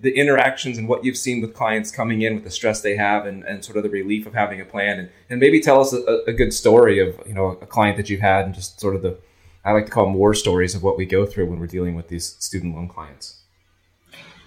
the 0.00 0.16
interactions 0.16 0.78
and 0.78 0.88
what 0.88 1.04
you've 1.04 1.16
seen 1.16 1.40
with 1.40 1.54
clients 1.54 1.92
coming 1.92 2.22
in 2.22 2.34
with 2.34 2.42
the 2.42 2.50
stress 2.50 2.80
they 2.80 2.96
have 2.96 3.24
and, 3.24 3.44
and 3.44 3.64
sort 3.64 3.76
of 3.76 3.84
the 3.84 3.88
relief 3.90 4.26
of 4.26 4.34
having 4.34 4.60
a 4.60 4.64
plan 4.64 4.98
and, 4.98 5.08
and 5.30 5.38
maybe 5.38 5.60
tell 5.60 5.80
us 5.80 5.92
a, 5.92 6.24
a 6.26 6.32
good 6.32 6.52
story 6.52 6.98
of 6.98 7.20
you 7.26 7.34
know 7.34 7.58
a 7.60 7.66
client 7.66 7.96
that 7.96 8.08
you've 8.10 8.20
had 8.20 8.44
and 8.44 8.54
just 8.54 8.80
sort 8.80 8.94
of 8.94 9.02
the 9.02 9.16
I 9.64 9.72
like 9.72 9.86
to 9.86 9.92
call 9.92 10.06
them 10.06 10.14
war 10.14 10.34
stories 10.34 10.74
of 10.74 10.82
what 10.82 10.96
we 10.96 11.06
go 11.06 11.24
through 11.24 11.46
when 11.46 11.60
we're 11.60 11.68
dealing 11.68 11.94
with 11.94 12.08
these 12.08 12.36
student 12.40 12.74
loan 12.74 12.88
clients. 12.88 13.41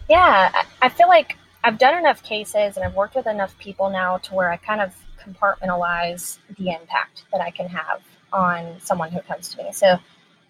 Yeah, 0.09 0.63
I 0.81 0.89
feel 0.89 1.07
like 1.07 1.37
I've 1.63 1.77
done 1.77 1.97
enough 1.97 2.21
cases 2.23 2.77
and 2.77 2.85
I've 2.85 2.95
worked 2.95 3.15
with 3.15 3.27
enough 3.27 3.57
people 3.57 3.89
now 3.89 4.17
to 4.19 4.33
where 4.35 4.51
I 4.51 4.57
kind 4.57 4.81
of 4.81 4.95
compartmentalize 5.19 6.37
the 6.57 6.69
impact 6.69 7.23
that 7.31 7.41
I 7.41 7.49
can 7.49 7.67
have 7.67 8.01
on 8.31 8.79
someone 8.81 9.11
who 9.11 9.21
comes 9.21 9.49
to 9.49 9.63
me. 9.63 9.71
So, 9.71 9.97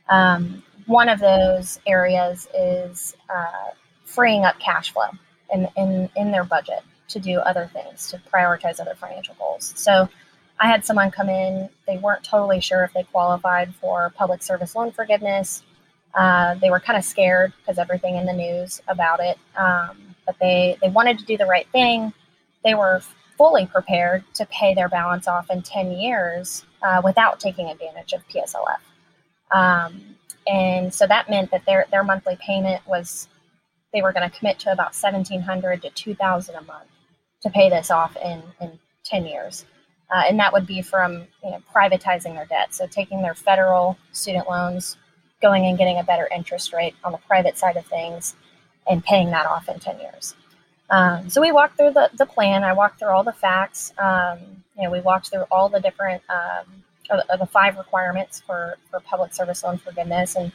um, 0.10 0.62
one 0.86 1.10
of 1.10 1.20
those 1.20 1.80
areas 1.88 2.48
is 2.54 3.16
uh, 3.34 3.72
freeing 4.04 4.44
up 4.46 4.60
cash 4.60 4.92
flow 4.92 5.10
in, 5.52 5.68
in, 5.76 6.10
in 6.16 6.32
their 6.32 6.44
budget 6.44 6.82
to 7.08 7.20
do 7.20 7.40
other 7.40 7.70
things, 7.74 8.10
to 8.12 8.22
prioritize 8.32 8.80
other 8.80 8.96
financial 8.96 9.36
goals. 9.40 9.74
So 9.76 10.08
I 10.60 10.68
had 10.68 10.86
someone 10.86 11.12
come 11.12 11.30
in, 11.30 11.70
they 11.88 11.98
weren't 11.98 12.24
totally 12.24 12.62
sure 12.62 12.84
if 12.84 12.94
they 12.94 13.04
qualified 13.04 13.74
for 13.76 14.12
public 14.16 14.44
service 14.44 14.76
loan 14.76 14.92
forgiveness. 14.92 15.64
Uh, 16.16 16.56
they 16.56 16.70
were 16.70 16.80
kind 16.80 16.98
of 16.98 17.04
scared 17.04 17.54
because 17.58 17.78
everything 17.78 18.16
in 18.16 18.26
the 18.26 18.34
news 18.34 18.82
about 18.88 19.20
it, 19.20 19.38
um, 19.58 20.16
but 20.26 20.36
they, 20.40 20.78
they 20.82 20.90
wanted 20.90 21.20
to 21.20 21.26
do 21.26 21.38
the 21.38 21.46
right 21.46 21.68
thing. 21.72 22.14
They 22.64 22.74
were 22.74 23.02
fully 23.38 23.66
prepared 23.66 24.24
to 24.36 24.46
pay 24.46 24.74
their 24.74 24.88
balance 24.88 25.28
off 25.28 25.50
in 25.50 25.62
10 25.62 25.92
years 25.92 26.66
uh, 26.82 27.02
without 27.04 27.40
taking 27.40 27.68
advantage 27.68 28.14
of 28.14 28.22
PSLF. 28.30 28.80
Um, 29.52 30.16
and 30.48 30.94
so 30.94 31.06
that 31.08 31.30
meant 31.30 31.52
that 31.52 31.66
their, 31.66 31.86
their 31.92 32.04
monthly 32.04 32.38
payment 32.40 32.82
was 32.88 33.28
they 33.94 34.02
were 34.02 34.14
going 34.14 34.30
to 34.30 34.38
commit 34.38 34.60
to 34.60 34.72
about 34.72 34.94
1700 34.94 35.82
to 35.82 35.90
2000 35.90 36.56
a 36.56 36.62
month 36.62 36.88
to 37.42 37.50
pay 37.50 37.70
this 37.70 37.92
off 37.92 38.16
in, 38.24 38.42
in 38.62 38.80
10 39.04 39.26
years. 39.26 39.66
Uh, 40.14 40.24
and 40.28 40.40
that 40.40 40.54
would 40.54 40.68
be 40.68 40.82
from 40.82 41.28
you 41.44 41.52
know, 41.52 41.62
privatizing 41.74 42.36
their 42.36 42.46
debt. 42.46 42.74
So 42.74 42.88
taking 42.88 43.22
their 43.22 43.34
federal 43.34 43.98
student 44.12 44.48
loans, 44.50 44.98
going 45.46 45.66
and 45.68 45.78
getting 45.78 46.00
a 46.00 46.04
better 46.04 46.28
interest 46.36 46.74
rate 46.74 46.96
on 47.04 47.12
the 47.12 47.20
private 47.20 47.56
side 47.56 47.78
of 47.78 47.86
things, 47.86 48.36
and 48.90 49.04
paying 49.04 49.30
that 49.30 49.46
off 49.46 49.70
in 49.70 49.80
10 49.80 50.00
years. 50.00 50.36
Um, 50.90 51.30
so 51.30 51.40
we 51.40 51.52
walked 51.52 51.78
through 51.78 51.92
the, 51.92 52.10
the 52.18 52.26
plan. 52.26 52.64
I 52.64 52.74
walked 52.74 53.00
through 53.00 53.10
all 53.10 53.24
the 53.24 53.34
facts. 53.34 53.94
Um, 53.98 54.40
you 54.76 54.84
know, 54.84 54.92
we 54.92 55.02
walked 55.02 55.30
through 55.30 55.46
all 55.52 55.70
the 55.70 55.80
different 55.80 56.22
um, 56.30 56.66
of, 57.12 57.20
of 57.30 57.40
the 57.40 57.46
five 57.46 57.78
requirements 57.78 58.42
for, 58.46 58.78
for 58.90 59.00
public 59.02 59.34
service 59.34 59.64
loan 59.64 59.78
forgiveness, 59.78 60.36
and 60.36 60.52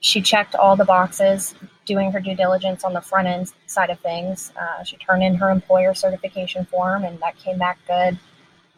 she 0.00 0.20
checked 0.20 0.54
all 0.54 0.74
the 0.76 0.84
boxes, 0.84 1.54
doing 1.86 2.10
her 2.12 2.20
due 2.20 2.34
diligence 2.34 2.84
on 2.84 2.92
the 2.92 3.00
front 3.00 3.28
end 3.28 3.52
side 3.66 3.90
of 3.90 4.00
things. 4.00 4.52
Uh, 4.60 4.82
she 4.82 4.96
turned 4.96 5.22
in 5.22 5.34
her 5.36 5.50
employer 5.50 5.94
certification 5.94 6.64
form, 6.64 7.04
and 7.04 7.20
that 7.20 7.36
came 7.38 7.58
back 7.58 7.78
good. 7.86 8.18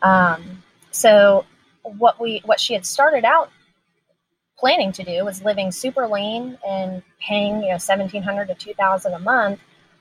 Um, 0.03 0.63
so 0.91 1.45
what 1.83 2.21
we 2.21 2.43
what 2.45 2.61
she 2.61 2.75
had 2.75 2.85
started 2.85 3.25
out 3.25 3.51
planning 4.61 4.93
to 4.93 5.03
do 5.03 5.25
was 5.25 5.43
living 5.43 5.73
super 5.73 6.07
lean 6.07 6.59
and 6.67 7.03
paying 7.21 7.63
you 7.63 7.71
know 7.71 7.79
seventeen 7.79 8.23
hundred 8.23 8.47
to 8.49 8.55
two 8.55 8.75
thousand 8.75 9.15
a 9.15 9.19
month 9.19 9.61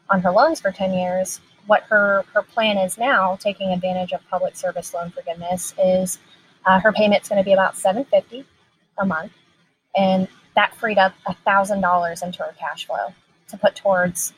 on 0.09 0.21
her 0.21 0.31
loans 0.31 0.61
for 0.61 0.71
ten 0.71 0.93
years. 0.93 1.41
What 1.65 1.83
her 1.83 2.25
her 2.33 2.43
plan 2.43 2.77
is 2.77 2.97
now, 2.97 3.37
taking 3.37 3.71
advantage 3.71 4.11
of 4.11 4.21
public 4.29 4.55
service 4.55 4.93
loan 4.93 5.11
forgiveness, 5.11 5.73
is 5.81 6.19
uh, 6.65 6.79
her 6.79 6.91
payment's 6.91 7.29
going 7.29 7.39
to 7.41 7.45
be 7.45 7.53
about 7.53 7.77
seven 7.77 8.05
fifty 8.05 8.45
a 8.97 9.05
month, 9.05 9.31
and 9.95 10.27
that 10.55 10.75
freed 10.75 10.97
up 10.97 11.13
$1,000 11.25 12.23
into 12.23 12.39
her 12.43 12.53
cash 12.59 12.85
flow 12.85 13.13
to 13.47 13.57
put 13.57 13.75
towards 13.75 14.33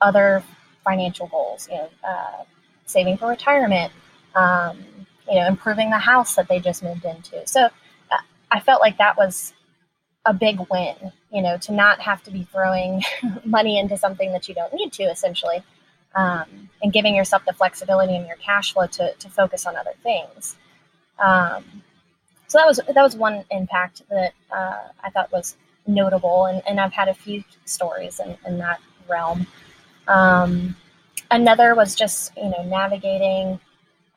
other 0.00 0.42
financial 0.82 1.26
goals, 1.26 1.68
you 1.70 1.76
know, 1.76 1.88
uh, 2.06 2.44
saving 2.86 3.18
for 3.18 3.28
retirement, 3.28 3.92
um, 4.34 4.82
you 5.28 5.36
know, 5.36 5.46
improving 5.46 5.90
the 5.90 5.98
house 5.98 6.34
that 6.36 6.48
they 6.48 6.58
just 6.58 6.82
moved 6.82 7.04
into. 7.04 7.46
So 7.46 7.68
I 8.52 8.60
felt 8.60 8.80
like 8.80 8.98
that 8.98 9.16
was 9.16 9.54
a 10.24 10.34
big 10.34 10.60
win, 10.70 10.94
you 11.32 11.42
know, 11.42 11.56
to 11.58 11.72
not 11.72 12.00
have 12.00 12.22
to 12.24 12.30
be 12.30 12.44
throwing 12.44 13.02
money 13.44 13.78
into 13.78 13.96
something 13.96 14.30
that 14.32 14.48
you 14.48 14.54
don't 14.54 14.72
need 14.74 14.92
to, 14.92 15.04
essentially, 15.04 15.62
um, 16.14 16.68
and 16.82 16.92
giving 16.92 17.16
yourself 17.16 17.42
the 17.46 17.54
flexibility 17.54 18.14
in 18.14 18.26
your 18.26 18.36
cash 18.36 18.74
flow 18.74 18.86
to, 18.86 19.14
to 19.14 19.28
focus 19.28 19.66
on 19.66 19.74
other 19.74 19.94
things. 20.02 20.56
Um, 21.18 21.64
so 22.46 22.58
that 22.58 22.66
was 22.66 22.80
that 22.86 23.02
was 23.02 23.16
one 23.16 23.44
impact 23.50 24.02
that 24.10 24.34
uh, 24.54 24.88
I 25.02 25.08
thought 25.10 25.32
was 25.32 25.56
notable, 25.86 26.44
and, 26.44 26.62
and 26.68 26.78
I've 26.78 26.92
had 26.92 27.08
a 27.08 27.14
few 27.14 27.42
stories 27.64 28.20
in, 28.20 28.36
in 28.46 28.58
that 28.58 28.78
realm. 29.08 29.46
Um, 30.06 30.76
another 31.30 31.74
was 31.74 31.94
just 31.94 32.36
you 32.36 32.50
know 32.50 32.62
navigating 32.64 33.58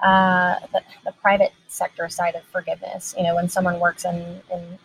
uh, 0.02 0.56
the, 0.74 0.82
the, 1.06 1.12
private 1.14 1.52
sector 1.68 2.10
side 2.10 2.36
of 2.36 2.44
forgiveness. 2.44 3.16
You 3.18 3.24
know, 3.24 3.36
when 3.36 3.48
someone 3.48 3.80
works 3.80 4.06
in, 4.06 4.42
in 4.52 4.78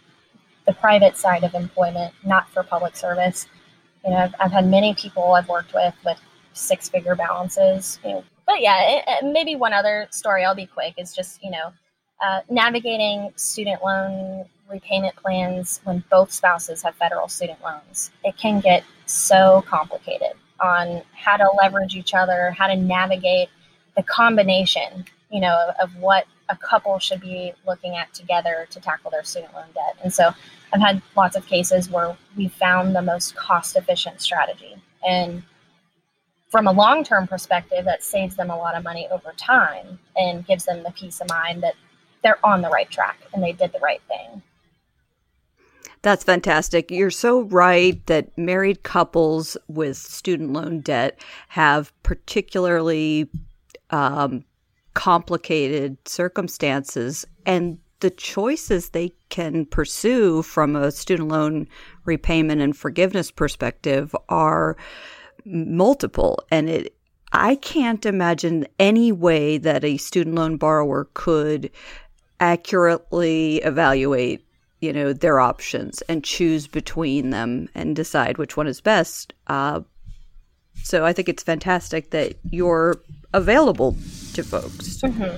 the 0.67 0.73
private 0.75 1.17
side 1.17 1.43
of 1.43 1.55
employment, 1.55 2.14
not 2.25 2.49
for 2.50 2.62
public 2.62 2.97
service. 2.97 3.47
You 4.05 4.12
know, 4.12 4.17
I've, 4.19 4.35
I've 4.38 4.52
had 4.52 4.67
many 4.67 4.95
people 4.95 5.33
I've 5.33 5.49
worked 5.49 5.75
with 5.75 5.95
with 6.05 6.19
six 6.52 6.88
figure 6.88 7.14
balances. 7.14 7.99
You 8.05 8.11
know, 8.11 8.25
but 8.47 8.61
yeah, 8.61 8.79
it, 8.83 9.05
it, 9.07 9.33
maybe 9.33 9.57
one 9.57 9.73
other 9.73 10.07
story. 10.11 10.45
I'll 10.45 10.55
be 10.55 10.67
quick. 10.67 10.95
Is 10.97 11.14
just 11.14 11.43
you 11.43 11.50
know 11.50 11.73
uh, 12.25 12.40
navigating 12.49 13.33
student 13.37 13.83
loan 13.83 14.45
repayment 14.71 15.17
plans 15.17 15.81
when 15.85 16.05
both 16.11 16.31
spouses 16.31 16.83
have 16.83 16.95
federal 16.95 17.29
student 17.29 17.61
loans. 17.62 18.11
It 18.25 18.37
can 18.37 18.61
get 18.61 18.85
so 19.07 19.64
complicated 19.67 20.35
on 20.61 21.02
how 21.12 21.37
to 21.37 21.49
leverage 21.61 21.97
each 21.97 22.14
other, 22.14 22.52
how 22.52 22.69
to 22.69 22.76
navigate 22.76 23.49
the 24.00 24.04
combination, 24.04 25.04
you 25.30 25.40
know, 25.40 25.69
of, 25.69 25.90
of 25.90 25.97
what 25.97 26.25
a 26.49 26.57
couple 26.57 26.99
should 26.99 27.21
be 27.21 27.52
looking 27.66 27.97
at 27.97 28.12
together 28.14 28.66
to 28.71 28.80
tackle 28.80 29.11
their 29.11 29.23
student 29.23 29.52
loan 29.54 29.66
debt. 29.75 29.97
And 30.02 30.12
so 30.12 30.30
I've 30.73 30.80
had 30.80 31.02
lots 31.16 31.37
of 31.37 31.47
cases 31.47 31.90
where 31.90 32.16
we 32.35 32.49
found 32.49 32.97
the 32.97 33.02
most 33.02 33.37
cost 33.37 33.76
efficient 33.76 34.23
strategy. 34.23 34.76
And 35.07 35.42
from 36.49 36.66
a 36.66 36.73
long 36.73 37.04
term 37.04 37.26
perspective, 37.26 37.85
that 37.85 38.02
saves 38.02 38.37
them 38.37 38.50
a 38.50 38.57
lot 38.57 38.75
of 38.75 38.83
money 38.83 39.07
over 39.11 39.35
time 39.37 39.99
and 40.16 40.47
gives 40.47 40.64
them 40.64 40.83
the 40.83 40.92
peace 40.92 41.21
of 41.21 41.28
mind 41.28 41.62
that 41.62 41.75
they're 42.23 42.45
on 42.45 42.62
the 42.62 42.71
right 42.71 42.90
track 42.90 43.19
and 43.35 43.42
they 43.42 43.52
did 43.52 43.73
the 43.73 43.80
right 43.80 44.00
thing. 44.09 44.42
That's 46.02 46.25
fantastic. 46.25 46.90
You're 46.90 47.11
so 47.11 47.42
right 47.42 48.04
that 48.07 48.37
married 48.38 48.83
couples 48.83 49.59
with 49.69 49.99
student 49.99 50.54
loan 50.54 50.80
debt 50.80 51.21
have 51.49 51.92
particularly 52.02 53.28
um, 53.91 54.45
complicated 54.95 55.97
circumstances, 56.07 57.27
and 57.47 57.79
the 58.01 58.11
choices 58.11 58.91
they 58.91 59.13
can 59.29 59.67
pursue 59.67 60.43
from 60.43 60.75
a 60.75 60.91
student 60.91 61.29
loan 61.29 61.69
repayment 62.05 62.61
and 62.61 62.77
forgiveness 62.77 63.31
perspective 63.31 64.15
are 64.29 64.77
multiple. 65.45 66.39
And 66.51 66.69
it 66.69 66.97
I 67.33 67.55
can't 67.57 68.05
imagine 68.07 68.67
any 68.81 69.13
way 69.13 69.57
that 69.59 69.85
a 69.85 69.99
student 69.99 70.35
loan 70.35 70.57
borrower 70.57 71.09
could 71.15 71.71
accurately 72.41 73.59
evaluate 73.59 74.45
you 74.81 74.93
know 74.93 75.13
their 75.13 75.39
options 75.39 76.03
and 76.03 76.25
choose 76.25 76.67
between 76.67 77.31
them 77.31 77.69
and 77.75 77.95
decide 77.95 78.39
which 78.39 78.57
one 78.57 78.67
is 78.67 78.81
best 78.81 79.35
uh, 79.49 79.81
so 80.83 81.05
i 81.05 81.13
think 81.13 81.29
it's 81.29 81.43
fantastic 81.43 82.11
that 82.11 82.37
you're 82.51 83.01
available 83.33 83.93
to 84.35 84.43
folks 84.43 84.99
mm-hmm. 84.99 85.37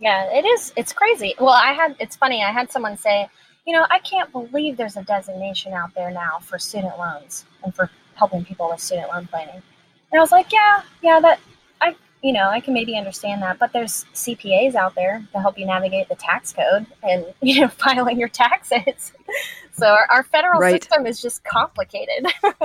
yeah 0.00 0.24
it 0.32 0.44
is 0.44 0.72
it's 0.76 0.92
crazy 0.92 1.34
well 1.38 1.48
i 1.48 1.72
had 1.72 1.94
it's 1.98 2.16
funny 2.16 2.42
i 2.42 2.50
had 2.50 2.70
someone 2.70 2.96
say 2.96 3.28
you 3.68 3.74
know, 3.74 3.86
I 3.90 3.98
can't 3.98 4.32
believe 4.32 4.78
there's 4.78 4.96
a 4.96 5.02
designation 5.02 5.74
out 5.74 5.94
there 5.94 6.10
now 6.10 6.38
for 6.40 6.58
student 6.58 6.98
loans 6.98 7.44
and 7.62 7.74
for 7.74 7.90
helping 8.14 8.42
people 8.42 8.70
with 8.70 8.80
student 8.80 9.10
loan 9.10 9.26
planning. 9.26 9.62
And 10.10 10.18
I 10.18 10.20
was 10.20 10.32
like, 10.32 10.50
yeah, 10.50 10.80
yeah, 11.02 11.20
that 11.20 11.38
I, 11.82 11.94
you 12.22 12.32
know, 12.32 12.48
I 12.48 12.60
can 12.60 12.72
maybe 12.72 12.96
understand 12.96 13.42
that, 13.42 13.58
but 13.58 13.74
there's 13.74 14.06
CPAs 14.14 14.74
out 14.74 14.94
there 14.94 15.22
to 15.32 15.38
help 15.38 15.58
you 15.58 15.66
navigate 15.66 16.08
the 16.08 16.14
tax 16.14 16.54
code 16.54 16.86
and, 17.02 17.26
you 17.42 17.60
know, 17.60 17.68
filing 17.68 18.18
your 18.18 18.30
taxes. 18.30 19.12
so 19.72 19.86
our, 19.86 20.06
our 20.10 20.22
federal 20.22 20.58
right. 20.58 20.82
system 20.82 21.06
is 21.06 21.20
just 21.20 21.44
complicated. 21.44 22.24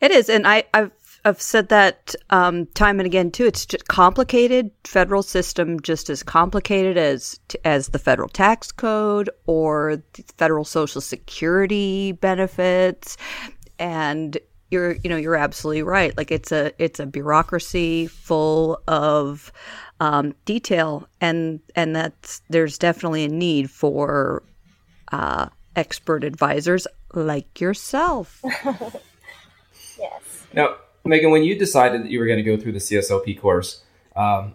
it 0.00 0.12
is. 0.12 0.28
And 0.28 0.46
I, 0.46 0.62
I've, 0.72 0.92
I've 1.26 1.40
said 1.40 1.70
that 1.70 2.14
um, 2.30 2.66
time 2.74 3.00
and 3.00 3.06
again 3.06 3.30
too. 3.30 3.46
It's 3.46 3.64
just 3.64 3.88
complicated. 3.88 4.70
Federal 4.84 5.22
system 5.22 5.80
just 5.80 6.10
as 6.10 6.22
complicated 6.22 6.98
as 6.98 7.40
as 7.64 7.88
the 7.88 7.98
federal 7.98 8.28
tax 8.28 8.70
code 8.70 9.30
or 9.46 10.02
the 10.12 10.24
federal 10.36 10.64
social 10.64 11.00
security 11.00 12.12
benefits, 12.12 13.16
and 13.78 14.36
you're 14.70 14.92
you 15.02 15.08
know 15.08 15.16
you're 15.16 15.36
absolutely 15.36 15.82
right. 15.82 16.14
Like 16.16 16.30
it's 16.30 16.52
a 16.52 16.72
it's 16.82 17.00
a 17.00 17.06
bureaucracy 17.06 18.06
full 18.06 18.78
of 18.86 19.50
um, 20.00 20.34
detail, 20.44 21.08
and 21.22 21.60
and 21.74 21.96
that's 21.96 22.42
there's 22.50 22.76
definitely 22.76 23.24
a 23.24 23.28
need 23.28 23.70
for 23.70 24.42
uh, 25.10 25.48
expert 25.74 26.22
advisors 26.22 26.86
like 27.14 27.62
yourself. 27.62 28.40
yes. 29.98 30.46
Now 30.52 30.76
Meagan, 31.04 31.30
when 31.30 31.44
you 31.44 31.58
decided 31.58 32.02
that 32.02 32.10
you 32.10 32.18
were 32.18 32.26
going 32.26 32.42
to 32.42 32.42
go 32.42 32.56
through 32.56 32.72
the 32.72 32.78
CSLP 32.78 33.40
course, 33.40 33.82
um, 34.16 34.54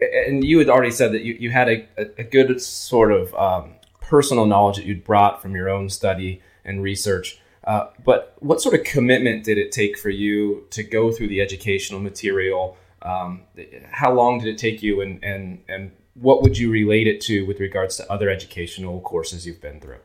and 0.00 0.44
you 0.44 0.58
had 0.58 0.68
already 0.68 0.90
said 0.90 1.12
that 1.12 1.22
you, 1.22 1.34
you 1.38 1.50
had 1.50 1.68
a, 1.68 1.86
a 2.18 2.24
good 2.24 2.60
sort 2.60 3.12
of 3.12 3.34
um, 3.34 3.74
personal 4.00 4.46
knowledge 4.46 4.76
that 4.76 4.86
you'd 4.86 5.04
brought 5.04 5.40
from 5.40 5.54
your 5.54 5.68
own 5.68 5.88
study 5.88 6.40
and 6.64 6.82
research. 6.82 7.40
Uh, 7.64 7.88
but 8.04 8.36
what 8.40 8.60
sort 8.60 8.74
of 8.74 8.84
commitment 8.84 9.44
did 9.44 9.58
it 9.58 9.72
take 9.72 9.98
for 9.98 10.10
you 10.10 10.66
to 10.70 10.82
go 10.82 11.12
through 11.12 11.28
the 11.28 11.40
educational 11.40 12.00
material? 12.00 12.76
Um, 13.02 13.42
how 13.90 14.12
long 14.12 14.38
did 14.38 14.48
it 14.48 14.58
take 14.58 14.82
you, 14.82 15.00
and, 15.00 15.22
and, 15.22 15.62
and 15.68 15.92
what 16.14 16.42
would 16.42 16.58
you 16.58 16.70
relate 16.70 17.06
it 17.06 17.20
to 17.22 17.46
with 17.46 17.60
regards 17.60 17.96
to 17.96 18.12
other 18.12 18.28
educational 18.28 19.00
courses 19.00 19.46
you've 19.46 19.60
been 19.60 19.80
through? 19.80 19.98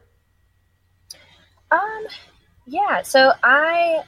Um, 1.72 2.06
yeah, 2.66 3.02
so 3.02 3.34
I 3.44 4.04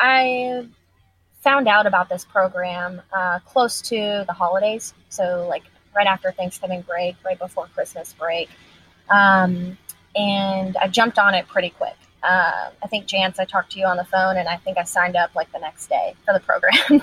I 0.00 0.66
found 1.40 1.68
out 1.68 1.86
about 1.86 2.08
this 2.08 2.24
program 2.24 3.02
uh, 3.12 3.38
close 3.40 3.82
to 3.82 4.24
the 4.26 4.32
holidays, 4.32 4.94
so 5.10 5.46
like 5.48 5.62
right 5.94 6.06
after 6.06 6.32
Thanksgiving 6.32 6.80
break, 6.82 7.16
right 7.24 7.38
before 7.38 7.66
Christmas 7.74 8.14
break, 8.18 8.48
um, 9.10 9.76
and 10.16 10.76
I 10.78 10.88
jumped 10.88 11.18
on 11.18 11.34
it 11.34 11.46
pretty 11.48 11.70
quick. 11.70 11.96
Uh, 12.22 12.70
I 12.82 12.86
think 12.88 13.06
Jance, 13.06 13.38
I 13.38 13.44
talked 13.44 13.72
to 13.72 13.78
you 13.78 13.86
on 13.86 13.96
the 13.96 14.04
phone, 14.04 14.36
and 14.36 14.48
I 14.48 14.56
think 14.56 14.78
I 14.78 14.84
signed 14.84 15.16
up 15.16 15.34
like 15.34 15.52
the 15.52 15.58
next 15.58 15.88
day 15.88 16.14
for 16.24 16.32
the 16.32 16.40
program. 16.40 17.02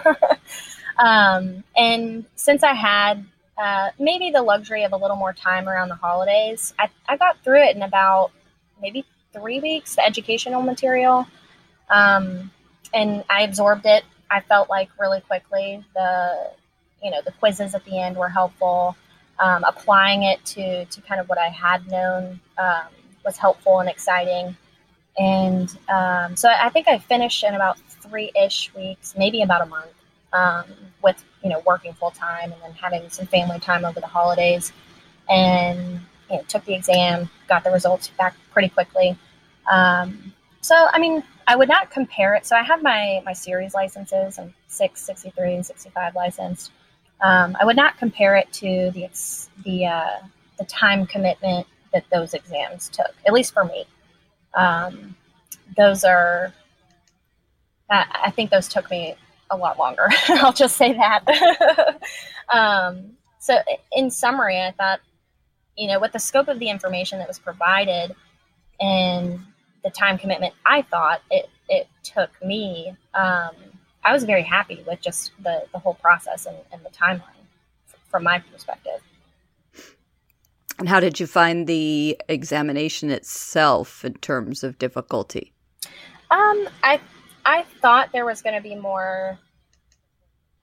um, 0.97 1.63
and 1.75 2.25
since 2.35 2.63
I 2.63 2.73
had 2.73 3.25
uh, 3.57 3.89
maybe 3.99 4.31
the 4.31 4.41
luxury 4.41 4.83
of 4.83 4.93
a 4.93 4.97
little 4.97 5.17
more 5.17 5.33
time 5.33 5.69
around 5.69 5.89
the 5.89 5.95
holidays, 5.95 6.73
I, 6.79 6.89
I 7.07 7.17
got 7.17 7.43
through 7.43 7.63
it 7.63 7.75
in 7.75 7.83
about 7.83 8.31
maybe 8.81 9.05
three 9.33 9.59
weeks. 9.59 9.95
The 9.95 10.05
educational 10.05 10.61
material. 10.61 11.27
Um, 11.89 12.51
and 12.93 13.23
I 13.29 13.43
absorbed 13.43 13.85
it. 13.85 14.03
I 14.29 14.41
felt 14.41 14.69
like 14.69 14.89
really 14.99 15.21
quickly 15.21 15.83
the 15.93 16.51
you 17.03 17.11
know 17.11 17.21
the 17.23 17.31
quizzes 17.33 17.75
at 17.75 17.85
the 17.85 17.99
end 17.99 18.17
were 18.17 18.29
helpful. 18.29 18.95
Um, 19.39 19.63
applying 19.63 20.23
it 20.23 20.43
to 20.45 20.85
to 20.85 21.01
kind 21.01 21.21
of 21.21 21.29
what 21.29 21.37
I 21.37 21.49
had 21.49 21.89
known 21.89 22.39
um, 22.57 22.87
was 23.23 23.37
helpful 23.37 23.79
and 23.79 23.89
exciting. 23.89 24.55
And 25.17 25.75
um, 25.89 26.35
so 26.35 26.49
I 26.49 26.69
think 26.69 26.87
I 26.87 26.99
finished 26.99 27.43
in 27.43 27.55
about 27.55 27.79
three 27.79 28.31
ish 28.39 28.73
weeks, 28.75 29.15
maybe 29.17 29.41
about 29.41 29.61
a 29.61 29.65
month, 29.65 29.93
um, 30.33 30.65
with 31.01 31.23
you 31.43 31.49
know 31.49 31.61
working 31.65 31.93
full 31.93 32.11
time 32.11 32.51
and 32.51 32.61
then 32.61 32.71
having 32.73 33.09
some 33.09 33.27
family 33.27 33.59
time 33.59 33.85
over 33.85 33.99
the 33.99 34.07
holidays. 34.07 34.71
And 35.29 35.99
you 36.29 36.37
know, 36.37 36.43
took 36.47 36.65
the 36.65 36.73
exam, 36.73 37.29
got 37.47 37.63
the 37.63 37.71
results 37.71 38.09
back 38.09 38.35
pretty 38.51 38.69
quickly. 38.69 39.17
Um, 39.71 40.33
so 40.61 40.75
I 40.91 40.99
mean, 40.99 41.23
I 41.47 41.55
would 41.55 41.69
not 41.69 41.89
compare 41.89 42.35
it. 42.35 42.45
So 42.45 42.55
I 42.55 42.63
have 42.63 42.83
my 42.83 43.21
my 43.25 43.33
series 43.33 43.73
licenses. 43.73 44.37
I'm 44.37 44.53
6, 44.67 45.01
63, 45.01 45.55
and 45.55 45.65
65 45.65 46.15
licensed. 46.15 46.71
Um, 47.21 47.57
I 47.59 47.65
would 47.65 47.77
not 47.77 47.97
compare 47.97 48.35
it 48.35 48.51
to 48.53 48.91
the 48.91 49.09
the 49.63 49.85
uh, 49.85 50.19
the 50.59 50.65
time 50.65 51.07
commitment 51.07 51.65
that 51.93 52.03
those 52.11 52.33
exams 52.33 52.89
took, 52.89 53.13
at 53.25 53.33
least 53.33 53.53
for 53.53 53.63
me. 53.63 53.85
Um, 54.53 55.15
those 55.75 56.03
are, 56.03 56.53
I, 57.89 58.05
I, 58.25 58.31
think 58.31 58.49
those 58.49 58.67
took 58.67 58.89
me 58.89 59.15
a 59.51 59.57
lot 59.57 59.77
longer. 59.77 60.07
I'll 60.29 60.53
just 60.53 60.77
say 60.77 60.93
that. 60.93 61.99
um, 62.53 63.11
so, 63.39 63.57
in 63.91 64.09
summary, 64.09 64.59
I 64.59 64.71
thought, 64.71 64.99
you 65.77 65.87
know, 65.87 65.99
with 65.99 66.11
the 66.11 66.19
scope 66.19 66.47
of 66.47 66.59
the 66.59 66.69
information 66.69 67.19
that 67.19 67.27
was 67.27 67.39
provided 67.39 68.15
and 68.79 69.39
the 69.83 69.89
time 69.89 70.17
commitment 70.17 70.53
I 70.65 70.81
thought 70.81 71.21
it, 71.31 71.49
it 71.69 71.87
took 72.03 72.29
me, 72.43 72.95
um, 73.13 73.51
I 74.03 74.13
was 74.13 74.23
very 74.23 74.43
happy 74.43 74.83
with 74.87 75.01
just 75.01 75.31
the, 75.43 75.65
the 75.71 75.79
whole 75.79 75.95
process 75.95 76.45
and, 76.45 76.57
and 76.71 76.83
the 76.83 76.89
timeline 76.89 77.21
from 78.09 78.23
my 78.23 78.39
perspective. 78.39 79.01
And 80.79 80.87
how 80.87 80.99
did 80.99 81.19
you 81.19 81.27
find 81.27 81.67
the 81.67 82.19
examination 82.29 83.09
itself 83.09 84.05
in 84.05 84.13
terms 84.15 84.63
of 84.63 84.77
difficulty? 84.77 85.53
Um, 86.29 86.67
I 86.83 86.99
I 87.45 87.63
thought 87.81 88.11
there 88.11 88.25
was 88.25 88.41
going 88.41 88.55
to 88.55 88.61
be 88.61 88.75
more 88.75 89.39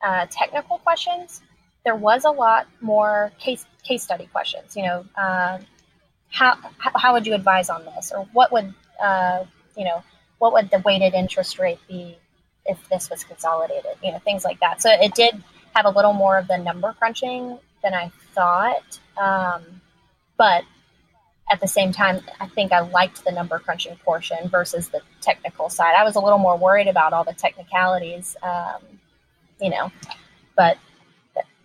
uh, 0.04 0.26
technical 0.30 0.78
questions. 0.78 1.40
There 1.84 1.96
was 1.96 2.24
a 2.24 2.30
lot 2.30 2.68
more 2.80 3.32
case 3.38 3.66
case 3.82 4.02
study 4.02 4.26
questions. 4.26 4.76
You 4.76 4.84
know, 4.84 5.04
uh, 5.16 5.58
how 6.28 6.58
how 6.78 7.12
would 7.12 7.26
you 7.26 7.34
advise 7.34 7.68
on 7.68 7.84
this, 7.84 8.12
or 8.14 8.26
what 8.32 8.52
would 8.52 8.72
uh, 9.02 9.44
you 9.76 9.84
know, 9.84 10.02
what 10.38 10.52
would 10.52 10.70
the 10.70 10.80
weighted 10.80 11.14
interest 11.14 11.58
rate 11.58 11.78
be 11.88 12.18
if 12.66 12.88
this 12.88 13.10
was 13.10 13.24
consolidated? 13.24 13.92
You 14.02 14.12
know, 14.12 14.18
things 14.18 14.44
like 14.44 14.60
that. 14.60 14.82
So 14.82 14.90
it 14.90 15.14
did 15.14 15.42
have 15.74 15.86
a 15.86 15.90
little 15.90 16.12
more 16.12 16.38
of 16.38 16.48
the 16.48 16.58
number 16.58 16.92
crunching 16.98 17.58
than 17.82 17.94
I 17.94 18.10
thought. 18.34 19.00
Um, 19.16 19.62
but 20.36 20.64
at 21.50 21.60
the 21.60 21.68
same 21.68 21.92
time, 21.92 22.20
I 22.40 22.46
think 22.46 22.72
I 22.72 22.80
liked 22.80 23.24
the 23.24 23.32
number 23.32 23.58
crunching 23.58 23.96
portion 24.04 24.48
versus 24.48 24.88
the 24.88 25.00
technical 25.20 25.68
side. 25.68 25.94
I 25.96 26.04
was 26.04 26.16
a 26.16 26.20
little 26.20 26.38
more 26.38 26.56
worried 26.56 26.88
about 26.88 27.12
all 27.12 27.24
the 27.24 27.34
technicalities, 27.34 28.36
um, 28.42 28.82
you 29.60 29.70
know, 29.70 29.92
but 30.56 30.78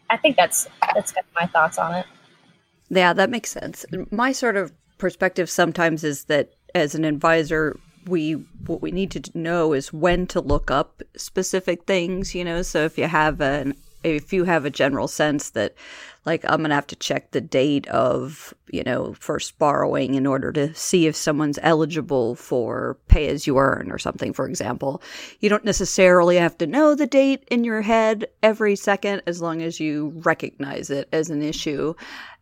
I 0.09 0.17
think 0.17 0.35
that's 0.35 0.67
that's 0.93 1.11
kind 1.11 1.25
of 1.25 1.41
my 1.41 1.47
thoughts 1.47 1.77
on 1.77 1.95
it. 1.95 2.05
Yeah, 2.89 3.13
that 3.13 3.29
makes 3.29 3.51
sense. 3.51 3.85
My 4.11 4.31
sort 4.31 4.57
of 4.57 4.73
perspective 4.97 5.49
sometimes 5.49 6.03
is 6.03 6.25
that 6.25 6.49
as 6.75 6.95
an 6.95 7.05
advisor, 7.05 7.77
we 8.07 8.33
what 8.65 8.81
we 8.81 8.91
need 8.91 9.11
to 9.11 9.37
know 9.37 9.73
is 9.73 9.93
when 9.93 10.25
to 10.27 10.41
look 10.41 10.71
up 10.71 11.01
specific 11.15 11.85
things. 11.85 12.33
You 12.33 12.45
know, 12.45 12.61
so 12.61 12.85
if 12.85 12.97
you 12.97 13.07
have 13.07 13.41
an 13.41 13.75
if 14.03 14.31
you 14.31 14.45
have 14.45 14.65
a 14.65 14.69
general 14.69 15.07
sense 15.07 15.51
that 15.51 15.75
like 16.25 16.43
I'm 16.45 16.59
going 16.59 16.69
to 16.69 16.75
have 16.75 16.87
to 16.87 16.95
check 16.95 17.31
the 17.31 17.41
date 17.41 17.87
of, 17.87 18.53
you 18.69 18.83
know, 18.83 19.13
first 19.19 19.57
borrowing 19.57 20.15
in 20.15 20.27
order 20.27 20.51
to 20.51 20.73
see 20.73 21.07
if 21.07 21.15
someone's 21.15 21.59
eligible 21.61 22.35
for 22.35 22.97
pay 23.07 23.27
as 23.27 23.47
you 23.47 23.57
earn 23.57 23.91
or 23.91 23.97
something, 23.97 24.33
for 24.33 24.47
example. 24.47 25.01
You 25.39 25.49
don't 25.49 25.65
necessarily 25.65 26.37
have 26.37 26.57
to 26.59 26.67
know 26.67 26.93
the 26.93 27.07
date 27.07 27.45
in 27.49 27.63
your 27.63 27.81
head 27.81 28.27
every 28.43 28.75
second 28.75 29.23
as 29.27 29.41
long 29.41 29.61
as 29.61 29.79
you 29.79 30.13
recognize 30.17 30.89
it 30.89 31.07
as 31.11 31.29
an 31.29 31.41
issue. 31.41 31.93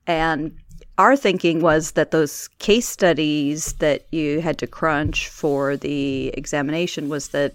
And 0.05 0.57
our 0.97 1.15
thinking 1.15 1.61
was 1.61 1.91
that 1.91 2.11
those 2.11 2.47
case 2.59 2.87
studies 2.87 3.73
that 3.73 4.05
you 4.11 4.41
had 4.41 4.57
to 4.57 4.67
crunch 4.67 5.29
for 5.29 5.77
the 5.77 6.29
examination 6.29 7.07
was 7.07 7.29
that 7.29 7.53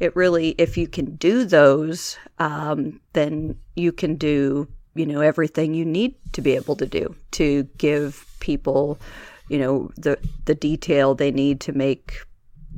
it 0.00 0.16
really, 0.16 0.50
if 0.58 0.78
you 0.78 0.88
can 0.88 1.16
do 1.16 1.44
those, 1.44 2.16
um, 2.38 2.98
then 3.12 3.58
you 3.76 3.92
can 3.92 4.14
do, 4.14 4.66
you 4.94 5.04
know, 5.04 5.20
everything 5.20 5.74
you 5.74 5.84
need 5.84 6.14
to 6.32 6.40
be 6.40 6.54
able 6.56 6.76
to 6.76 6.86
do 6.86 7.14
to 7.32 7.64
give 7.76 8.26
people, 8.40 8.98
you 9.48 9.58
know, 9.58 9.90
the 9.96 10.18
the 10.46 10.54
detail 10.54 11.14
they 11.14 11.30
need 11.30 11.60
to 11.60 11.72
make, 11.72 12.22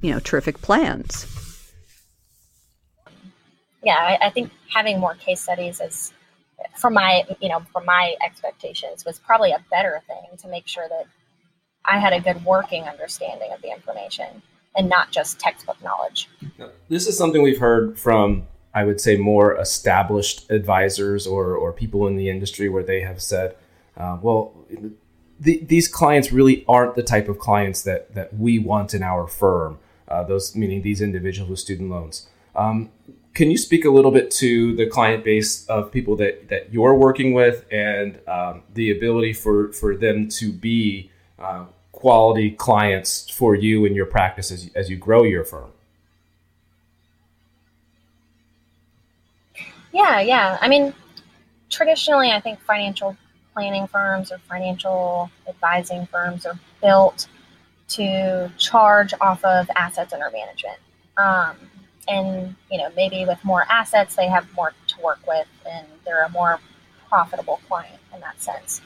you 0.03 0.12
know, 0.12 0.18
terrific 0.18 0.61
plans. 0.61 1.27
Yeah, 3.83 3.96
I, 3.96 4.27
I 4.27 4.31
think 4.31 4.51
having 4.75 4.99
more 4.99 5.14
case 5.14 5.40
studies 5.40 5.81
is 5.81 6.12
from 6.77 6.94
my 6.94 7.25
you 7.40 7.49
know 7.49 7.61
from 7.73 7.85
my 7.85 8.14
expectations 8.25 9.05
was 9.05 9.18
probably 9.18 9.53
a 9.53 9.64
better 9.70 10.01
thing 10.07 10.37
to 10.38 10.49
make 10.49 10.66
sure 10.66 10.88
that 10.88 11.07
I 11.85 11.99
had 11.99 12.12
a 12.12 12.20
good 12.20 12.44
working 12.44 12.85
understanding 12.85 13.51
of 13.53 13.62
the 13.62 13.70
information 13.70 14.42
and 14.77 14.88
not 14.88 15.11
just 15.11 15.40
textbook 15.40 15.83
knowledge. 15.83 16.29
This 16.88 17.07
is 17.07 17.16
something 17.16 17.42
we've 17.42 17.59
heard 17.59 17.99
from 17.99 18.46
I 18.73 18.85
would 18.85 19.01
say 19.01 19.16
more 19.16 19.57
established 19.57 20.51
advisors 20.51 21.27
or 21.27 21.55
or 21.55 21.73
people 21.73 22.07
in 22.07 22.16
the 22.16 22.29
industry 22.29 22.68
where 22.68 22.85
they 22.85 23.01
have 23.03 23.20
said, 23.20 23.57
uh, 23.96 24.18
well. 24.20 24.55
the, 25.40 25.64
these 25.64 25.88
clients 25.88 26.31
really 26.31 26.64
aren't 26.68 26.94
the 26.94 27.03
type 27.03 27.29
of 27.29 27.38
clients 27.38 27.83
that 27.83 28.14
that 28.14 28.35
we 28.35 28.59
want 28.59 28.94
in 28.94 29.03
our 29.03 29.27
firm. 29.27 29.79
Uh, 30.07 30.23
those 30.23 30.55
meaning 30.55 30.83
these 30.83 31.01
individuals 31.01 31.49
with 31.49 31.59
student 31.59 31.90
loans. 31.90 32.29
Um, 32.55 32.90
can 33.40 33.50
you 33.50 33.57
speak 33.57 33.87
a 33.87 33.90
little 33.90 34.11
bit 34.11 34.31
to 34.31 34.76
the 34.76 34.87
client 34.87 35.24
base 35.24 35.66
of 35.66 35.90
people 35.90 36.14
that, 36.14 36.50
that 36.50 36.70
you're 36.70 36.94
working 36.94 37.33
with 37.33 37.64
and 37.72 38.20
um, 38.29 38.62
the 38.74 38.90
ability 38.90 39.33
for, 39.33 39.72
for 39.72 39.96
them 39.96 40.29
to 40.29 40.53
be 40.53 41.11
uh, 41.38 41.64
quality 41.90 42.50
clients 42.50 43.31
for 43.31 43.55
you 43.55 43.87
and 43.87 43.96
your 43.96 44.05
practice 44.05 44.53
as, 44.53 44.70
as 44.74 44.90
you 44.90 44.96
grow 44.98 45.22
your 45.22 45.42
firm? 45.42 45.70
Yeah, 49.90 50.20
yeah. 50.20 50.59
I 50.61 50.68
mean, 50.68 50.92
traditionally, 51.70 52.33
I 52.33 52.40
think 52.40 52.61
financial 52.61 53.16
planning 53.55 53.87
firms 53.87 54.31
or 54.31 54.37
financial 54.50 55.31
advising 55.48 56.05
firms 56.05 56.44
are 56.44 56.61
built 56.83 57.26
to 57.88 58.53
charge 58.59 59.14
off 59.18 59.42
of 59.46 59.70
assets 59.76 60.12
under 60.12 60.31
management. 60.31 60.76
Um, 61.16 61.57
and 62.11 62.55
you 62.70 62.77
know 62.77 62.90
maybe 62.96 63.25
with 63.25 63.42
more 63.44 63.64
assets 63.70 64.16
they 64.16 64.27
have 64.27 64.46
more 64.55 64.73
to 64.88 65.01
work 65.01 65.20
with 65.27 65.46
and 65.70 65.87
they're 66.05 66.25
a 66.25 66.29
more 66.31 66.59
profitable 67.09 67.61
client 67.68 67.99
in 68.14 68.20
that 68.20 68.40
sense. 68.42 68.83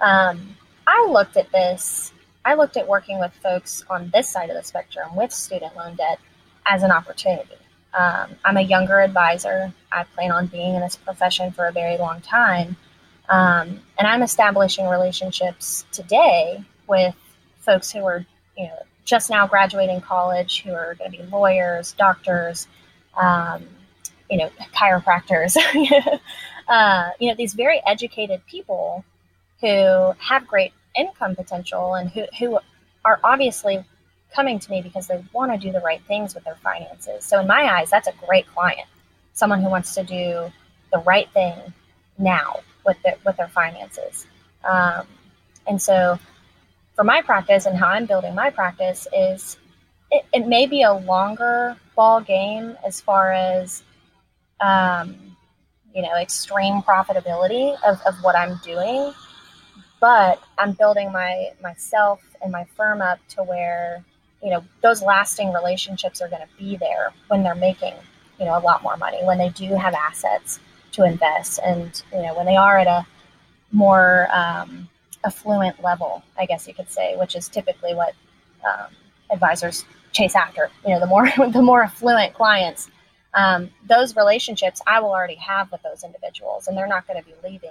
Um, 0.00 0.56
i 0.86 1.08
looked 1.10 1.36
at 1.36 1.50
this 1.50 2.12
i 2.44 2.54
looked 2.54 2.76
at 2.76 2.86
working 2.86 3.18
with 3.18 3.32
folks 3.42 3.84
on 3.90 4.10
this 4.12 4.28
side 4.28 4.50
of 4.50 4.56
the 4.56 4.62
spectrum 4.62 5.16
with 5.16 5.32
student 5.32 5.74
loan 5.76 5.96
debt 5.96 6.20
as 6.66 6.82
an 6.82 6.90
opportunity. 6.90 7.56
Um, 7.94 8.36
i'm 8.44 8.56
a 8.58 8.62
younger 8.62 9.00
advisor. 9.00 9.72
I 9.90 10.04
plan 10.04 10.30
on 10.30 10.46
being 10.46 10.74
in 10.74 10.80
this 10.82 10.96
profession 10.96 11.50
for 11.50 11.66
a 11.66 11.72
very 11.72 11.96
long 11.96 12.20
time. 12.20 12.76
Um, 13.28 13.80
and 13.98 14.06
i'm 14.06 14.22
establishing 14.22 14.86
relationships 14.86 15.86
today 15.92 16.62
with 16.86 17.16
folks 17.58 17.90
who 17.90 18.04
are 18.04 18.24
you 18.56 18.66
know 18.66 18.78
just 19.06 19.30
now 19.30 19.46
graduating 19.46 20.00
college 20.02 20.62
who 20.62 20.72
are 20.72 20.94
going 20.96 21.10
to 21.12 21.16
be 21.16 21.24
lawyers, 21.30 21.94
doctors, 21.94 22.66
um, 23.16 23.64
you 24.28 24.36
know, 24.36 24.50
chiropractors, 24.74 25.56
uh, 26.68 27.10
you 27.18 27.28
know, 27.28 27.34
these 27.36 27.54
very 27.54 27.80
educated 27.86 28.44
people 28.46 29.04
who 29.60 30.12
have 30.18 30.46
great 30.46 30.72
income 30.98 31.34
potential 31.36 31.94
and 31.94 32.10
who, 32.10 32.24
who 32.38 32.58
are 33.04 33.20
obviously 33.22 33.82
coming 34.34 34.58
to 34.58 34.70
me 34.70 34.82
because 34.82 35.06
they 35.06 35.24
want 35.32 35.52
to 35.52 35.56
do 35.56 35.72
the 35.72 35.80
right 35.80 36.02
things 36.08 36.34
with 36.34 36.44
their 36.44 36.56
finances. 36.56 37.24
So 37.24 37.40
in 37.40 37.46
my 37.46 37.78
eyes, 37.78 37.88
that's 37.88 38.08
a 38.08 38.12
great 38.26 38.46
client, 38.48 38.88
someone 39.32 39.62
who 39.62 39.70
wants 39.70 39.94
to 39.94 40.02
do 40.02 40.52
the 40.92 40.98
right 41.06 41.30
thing 41.32 41.54
now 42.18 42.56
with 42.84 42.96
their, 43.04 43.14
with 43.24 43.36
their 43.36 43.48
finances. 43.48 44.26
Um, 44.68 45.06
and 45.68 45.80
so 45.80 46.18
for 46.96 47.04
my 47.04 47.20
practice 47.20 47.66
and 47.66 47.76
how 47.76 47.88
I'm 47.88 48.06
building 48.06 48.34
my 48.34 48.50
practice 48.50 49.06
is 49.14 49.58
it, 50.10 50.24
it 50.32 50.46
may 50.48 50.66
be 50.66 50.82
a 50.82 50.92
longer 50.92 51.76
ball 51.94 52.20
game 52.22 52.76
as 52.84 53.00
far 53.00 53.32
as 53.32 53.82
um, 54.60 55.14
you 55.94 56.02
know 56.02 56.16
extreme 56.16 56.80
profitability 56.82 57.76
of, 57.86 58.00
of 58.06 58.14
what 58.22 58.34
I'm 58.34 58.58
doing, 58.64 59.12
but 60.00 60.42
I'm 60.58 60.72
building 60.72 61.12
my 61.12 61.50
myself 61.62 62.22
and 62.42 62.50
my 62.50 62.64
firm 62.76 63.02
up 63.02 63.18
to 63.30 63.42
where 63.42 64.02
you 64.42 64.50
know 64.50 64.64
those 64.82 65.02
lasting 65.02 65.52
relationships 65.52 66.22
are 66.22 66.28
going 66.28 66.42
to 66.42 66.48
be 66.58 66.76
there 66.76 67.12
when 67.28 67.42
they're 67.42 67.54
making 67.54 67.94
you 68.38 68.46
know 68.46 68.56
a 68.58 68.60
lot 68.60 68.82
more 68.82 68.96
money 68.96 69.18
when 69.24 69.38
they 69.38 69.50
do 69.50 69.74
have 69.74 69.92
assets 69.94 70.60
to 70.92 71.04
invest 71.04 71.58
and 71.64 72.02
you 72.12 72.22
know 72.22 72.34
when 72.34 72.46
they 72.46 72.56
are 72.56 72.78
at 72.78 72.86
a 72.86 73.06
more 73.72 74.28
um, 74.32 74.88
affluent 75.26 75.82
level, 75.82 76.22
I 76.38 76.46
guess 76.46 76.66
you 76.66 76.74
could 76.74 76.90
say, 76.90 77.16
which 77.16 77.36
is 77.36 77.48
typically 77.48 77.94
what 77.94 78.14
um, 78.66 78.86
advisors 79.30 79.84
chase 80.12 80.34
after. 80.34 80.70
You 80.86 80.94
know, 80.94 81.00
the 81.00 81.06
more 81.06 81.28
the 81.50 81.62
more 81.62 81.82
affluent 81.82 82.32
clients, 82.34 82.88
um, 83.34 83.70
those 83.86 84.16
relationships 84.16 84.80
I 84.86 85.00
will 85.00 85.10
already 85.10 85.34
have 85.36 85.70
with 85.70 85.82
those 85.82 86.04
individuals, 86.04 86.68
and 86.68 86.76
they're 86.76 86.86
not 86.86 87.06
going 87.06 87.22
to 87.22 87.28
be 87.28 87.34
leaving 87.44 87.70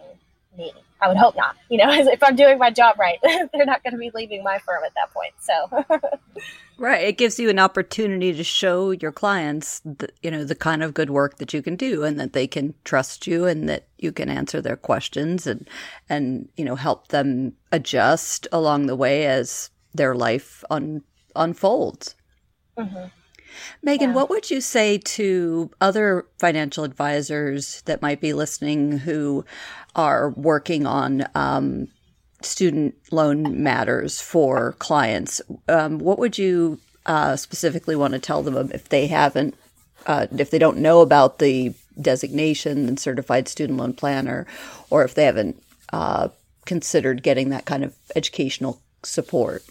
me. 0.58 0.72
I 1.02 1.08
would 1.08 1.18
hope 1.18 1.36
not. 1.36 1.56
You 1.70 1.78
know, 1.78 1.92
if 1.92 2.24
I'm 2.24 2.36
doing 2.36 2.58
my 2.58 2.72
job 2.72 2.98
right, 3.00 3.20
they're 3.24 3.66
not 3.66 3.84
going 3.84 3.94
to 3.94 4.00
be 4.00 4.12
leaving 4.14 4.44
my 4.44 4.60
firm 4.60 4.84
at 4.86 4.94
that 4.96 5.14
point. 5.14 5.34
So, 5.40 6.00
right, 6.78 7.04
it 7.04 7.18
gives 7.18 7.40
you 7.40 7.50
an 7.50 7.60
opportunity 7.60 8.34
to 8.34 8.44
show 8.44 8.92
your 8.92 9.12
clients, 9.12 9.82
the, 9.82 10.10
you 10.22 10.32
know, 10.32 10.44
the 10.44 10.56
kind 10.56 10.84
of 10.84 10.94
good 10.94 11.10
work 11.10 11.38
that 11.38 11.54
you 11.54 11.62
can 11.62 11.76
do, 11.76 12.04
and 12.04 12.20
that 12.20 12.34
they 12.34 12.48
can 12.48 12.74
trust 12.84 13.28
you, 13.28 13.46
and 13.46 13.70
that 13.70 13.88
you 13.98 14.12
can 14.12 14.30
answer 14.30 14.62
their 14.62 14.78
questions, 14.78 15.46
and 15.46 15.68
and 16.10 16.50
you 16.58 16.66
know, 16.66 16.76
help 16.76 17.10
them 17.10 17.54
adjust 17.72 18.48
along 18.52 18.88
the 18.88 18.96
way 18.96 19.26
as 19.26 19.70
their 19.94 20.16
life 20.16 20.64
un- 20.70 21.04
unfolds. 21.36 22.16
Mm-hmm. 22.78 23.06
Meagan, 23.82 24.10
yeah. 24.10 24.16
what 24.16 24.30
would 24.30 24.50
you 24.50 24.62
say 24.62 24.98
to 24.98 25.70
other 25.82 26.26
financial 26.40 26.84
advisors 26.84 27.82
that 27.84 28.02
might 28.02 28.22
be 28.22 28.34
listening 28.34 29.00
who 29.00 29.46
are 29.96 30.32
working 30.32 30.86
on 30.86 31.26
um, 31.36 31.88
student 32.42 32.96
loan 33.12 33.64
matters 33.64 34.22
for 34.22 34.74
clients? 34.74 35.42
Um, 35.68 36.00
what 36.00 36.20
would 36.20 36.38
you 36.38 36.80
uh, 37.06 37.36
specifically 37.36 37.96
want 37.96 38.14
to 38.14 38.20
tell 38.20 38.42
them 38.42 38.72
if 38.74 38.90
they 38.90 39.08
haven't, 39.08 39.56
uh, 40.06 40.28
if 40.38 40.52
they 40.52 40.60
don't 40.60 40.78
know 40.78 41.02
about 41.02 41.40
the 41.40 41.74
designation 42.00 42.88
and 42.88 43.00
certified 43.00 43.48
student 43.48 43.80
loan 43.80 43.94
planner, 43.94 44.46
or 44.90 45.04
if 45.04 45.14
they 45.14 45.26
haven't 45.26 45.62
uh, 45.94 46.30
considered 46.66 47.24
getting 47.24 47.50
that 47.50 47.66
kind 47.66 47.84
of 47.84 47.96
educational 48.16 48.82
support? 49.04 49.64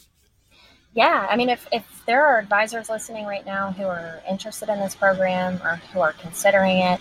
Yeah, 0.95 1.27
I 1.29 1.37
mean, 1.37 1.51
if, 1.51 1.67
if 1.73 2.03
there 2.07 2.25
are 2.25 2.39
advisors 2.39 2.89
listening 2.89 3.27
right 3.27 3.45
now 3.45 3.73
who 3.73 3.85
are 3.85 4.23
interested 4.31 4.69
in 4.69 4.79
this 4.79 4.95
program 4.95 5.61
or 5.65 5.77
who 5.93 6.01
are 6.01 6.13
considering 6.13 6.79
it, 6.79 7.01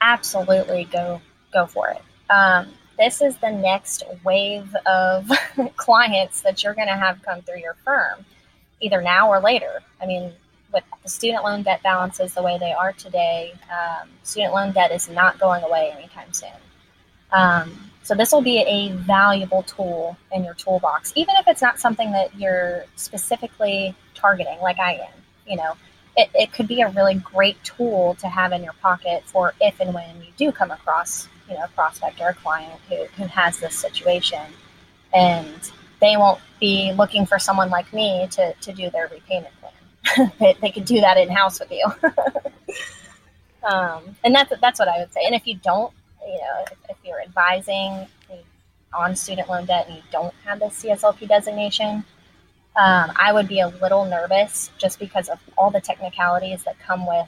absolutely 0.00 0.84
go 0.84 1.20
go 1.52 1.66
for 1.66 1.88
it. 1.88 2.02
Um, 2.30 2.68
this 2.98 3.22
is 3.22 3.36
the 3.38 3.50
next 3.50 4.02
wave 4.24 4.74
of 4.84 5.30
clients 5.76 6.42
that 6.42 6.62
you're 6.62 6.74
going 6.74 6.88
to 6.88 6.94
have 6.94 7.22
come 7.22 7.40
through 7.40 7.60
your 7.60 7.76
firm, 7.84 8.26
either 8.80 9.00
now 9.00 9.30
or 9.30 9.40
later. 9.40 9.80
I 10.02 10.06
mean, 10.06 10.32
with 10.72 10.84
the 11.02 11.08
student 11.08 11.44
loan 11.44 11.62
debt 11.62 11.82
balances 11.82 12.34
the 12.34 12.42
way 12.42 12.58
they 12.58 12.72
are 12.72 12.92
today, 12.92 13.54
um, 13.70 14.10
student 14.22 14.52
loan 14.52 14.72
debt 14.72 14.90
is 14.90 15.08
not 15.08 15.38
going 15.38 15.64
away 15.64 15.92
anytime 15.96 16.32
soon. 16.32 16.50
Um, 17.32 17.87
so 18.02 18.14
this 18.14 18.32
will 18.32 18.42
be 18.42 18.58
a 18.60 18.92
valuable 18.92 19.62
tool 19.64 20.16
in 20.32 20.44
your 20.44 20.54
toolbox, 20.54 21.12
even 21.14 21.34
if 21.38 21.46
it's 21.46 21.62
not 21.62 21.78
something 21.78 22.12
that 22.12 22.34
you're 22.36 22.84
specifically 22.96 23.94
targeting, 24.14 24.58
like 24.60 24.78
I 24.78 24.94
am. 24.94 25.22
You 25.46 25.56
know, 25.56 25.76
it, 26.16 26.30
it 26.34 26.52
could 26.52 26.66
be 26.66 26.80
a 26.80 26.88
really 26.88 27.14
great 27.14 27.62
tool 27.64 28.16
to 28.20 28.28
have 28.28 28.52
in 28.52 28.64
your 28.64 28.72
pocket 28.74 29.22
for 29.24 29.54
if 29.60 29.78
and 29.80 29.94
when 29.94 30.16
you 30.22 30.32
do 30.36 30.52
come 30.52 30.70
across, 30.70 31.28
you 31.48 31.54
know, 31.54 31.64
a 31.64 31.68
prospect 31.68 32.20
or 32.20 32.30
a 32.30 32.34
client 32.34 32.80
who, 32.88 33.04
who 33.16 33.24
has 33.24 33.58
this 33.60 33.74
situation. 33.74 34.42
And 35.14 35.70
they 36.00 36.16
won't 36.16 36.40
be 36.60 36.92
looking 36.92 37.24
for 37.24 37.38
someone 37.38 37.70
like 37.70 37.92
me 37.92 38.26
to, 38.32 38.52
to 38.52 38.72
do 38.72 38.90
their 38.90 39.08
repayment 39.08 39.54
plan. 39.60 40.32
they, 40.40 40.56
they 40.60 40.70
can 40.70 40.84
do 40.84 41.00
that 41.00 41.16
in 41.18 41.28
house 41.28 41.60
with 41.60 41.70
you. 41.70 41.84
um, 43.62 44.16
and 44.24 44.34
that's, 44.34 44.52
that's 44.60 44.78
what 44.78 44.88
I 44.88 44.98
would 44.98 45.12
say. 45.12 45.20
And 45.24 45.34
if 45.34 45.46
you 45.46 45.56
don't 45.56 45.92
you 46.28 46.38
know, 46.38 46.64
if, 46.70 46.78
if 46.90 46.96
you're 47.04 47.20
advising 47.20 48.06
on 48.92 49.16
student 49.16 49.48
loan 49.48 49.64
debt 49.64 49.86
and 49.86 49.96
you 49.96 50.02
don't 50.10 50.34
have 50.44 50.58
the 50.60 50.66
CSLP 50.66 51.28
designation, 51.28 52.04
um, 52.76 53.12
I 53.16 53.32
would 53.32 53.48
be 53.48 53.60
a 53.60 53.68
little 53.68 54.04
nervous 54.04 54.70
just 54.78 54.98
because 54.98 55.28
of 55.28 55.40
all 55.56 55.70
the 55.70 55.80
technicalities 55.80 56.62
that 56.64 56.78
come 56.78 57.06
with 57.06 57.26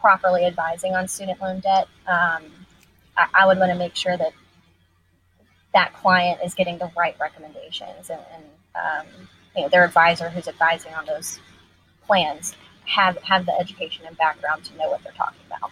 properly 0.00 0.44
advising 0.44 0.94
on 0.94 1.08
student 1.08 1.40
loan 1.40 1.60
debt. 1.60 1.86
Um, 2.06 2.42
I, 3.16 3.28
I, 3.34 3.46
would 3.46 3.58
want 3.58 3.70
to 3.72 3.78
make 3.78 3.94
sure 3.94 4.16
that 4.16 4.32
that 5.72 5.94
client 5.94 6.40
is 6.44 6.54
getting 6.54 6.78
the 6.78 6.90
right 6.96 7.16
recommendations 7.20 8.10
and, 8.10 8.20
and 8.34 8.44
um, 8.74 9.06
you 9.56 9.62
know 9.62 9.68
their 9.68 9.84
advisor 9.84 10.28
who's 10.28 10.48
advising 10.48 10.92
on 10.94 11.06
those 11.06 11.40
plans 12.04 12.54
have 12.84 13.16
have 13.18 13.46
the 13.46 13.58
education 13.58 14.04
and 14.06 14.16
background 14.18 14.64
to 14.64 14.76
know 14.76 14.90
what 14.90 15.02
they're 15.04 15.12
talking 15.12 15.40
about. 15.46 15.70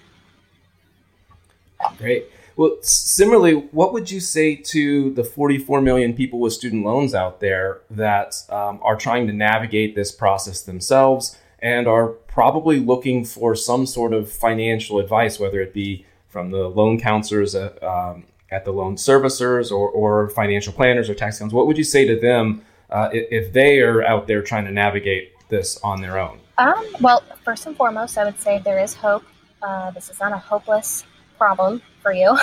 Great. 1.98 2.30
Well, 2.61 2.77
similarly, 2.83 3.55
what 3.55 3.94
would 3.94 4.11
you 4.11 4.20
say 4.20 4.55
to 4.55 5.14
the 5.14 5.25
44 5.25 5.81
million 5.81 6.12
people 6.12 6.40
with 6.40 6.53
student 6.53 6.85
loans 6.85 7.14
out 7.14 7.40
there 7.40 7.81
that 7.88 8.35
um, 8.51 8.81
are 8.83 8.96
trying 8.96 9.27
to 9.29 9.33
navigate 9.33 9.94
this 9.94 10.12
process 10.12 10.61
themselves 10.61 11.38
and 11.61 11.88
are 11.88 12.09
probably 12.09 12.79
looking 12.79 13.25
for 13.25 13.55
some 13.55 13.87
sort 13.87 14.12
of 14.12 14.31
financial 14.31 14.99
advice, 14.99 15.40
whether 15.40 15.62
it 15.62 15.73
be 15.73 16.05
from 16.29 16.51
the 16.51 16.68
loan 16.68 17.01
counselors 17.01 17.55
at, 17.55 17.83
um, 17.83 18.25
at 18.51 18.66
the 18.66 18.73
loan 18.73 18.96
servicers 18.96 19.73
or, 19.73 19.88
or, 19.88 20.29
financial 20.29 20.75
planners 20.75 21.09
or 21.09 21.14
tax 21.14 21.37
accountants? 21.37 21.55
What 21.55 21.66
would 21.66 21.79
you 21.79 21.85
say 21.85 22.05
to 22.09 22.20
them 22.20 22.62
uh, 22.90 23.09
if 23.11 23.55
they 23.55 23.81
are 23.81 24.05
out 24.05 24.27
there 24.27 24.42
trying 24.42 24.66
to 24.66 24.70
navigate 24.70 25.33
this 25.49 25.79
on 25.79 26.03
their 26.03 26.18
own? 26.18 26.38
Um, 26.59 26.85
well, 27.01 27.23
first 27.42 27.64
and 27.64 27.75
foremost, 27.75 28.18
I 28.18 28.27
would 28.27 28.38
say 28.38 28.61
there 28.62 28.79
is 28.79 28.92
hope. 28.92 29.25
Uh, 29.62 29.90
this 29.92 30.11
is 30.11 30.20
not 30.20 30.33
a 30.33 30.38
hopeless 30.38 31.05
problem 31.40 31.81
for 32.03 32.12
you. 32.12 32.37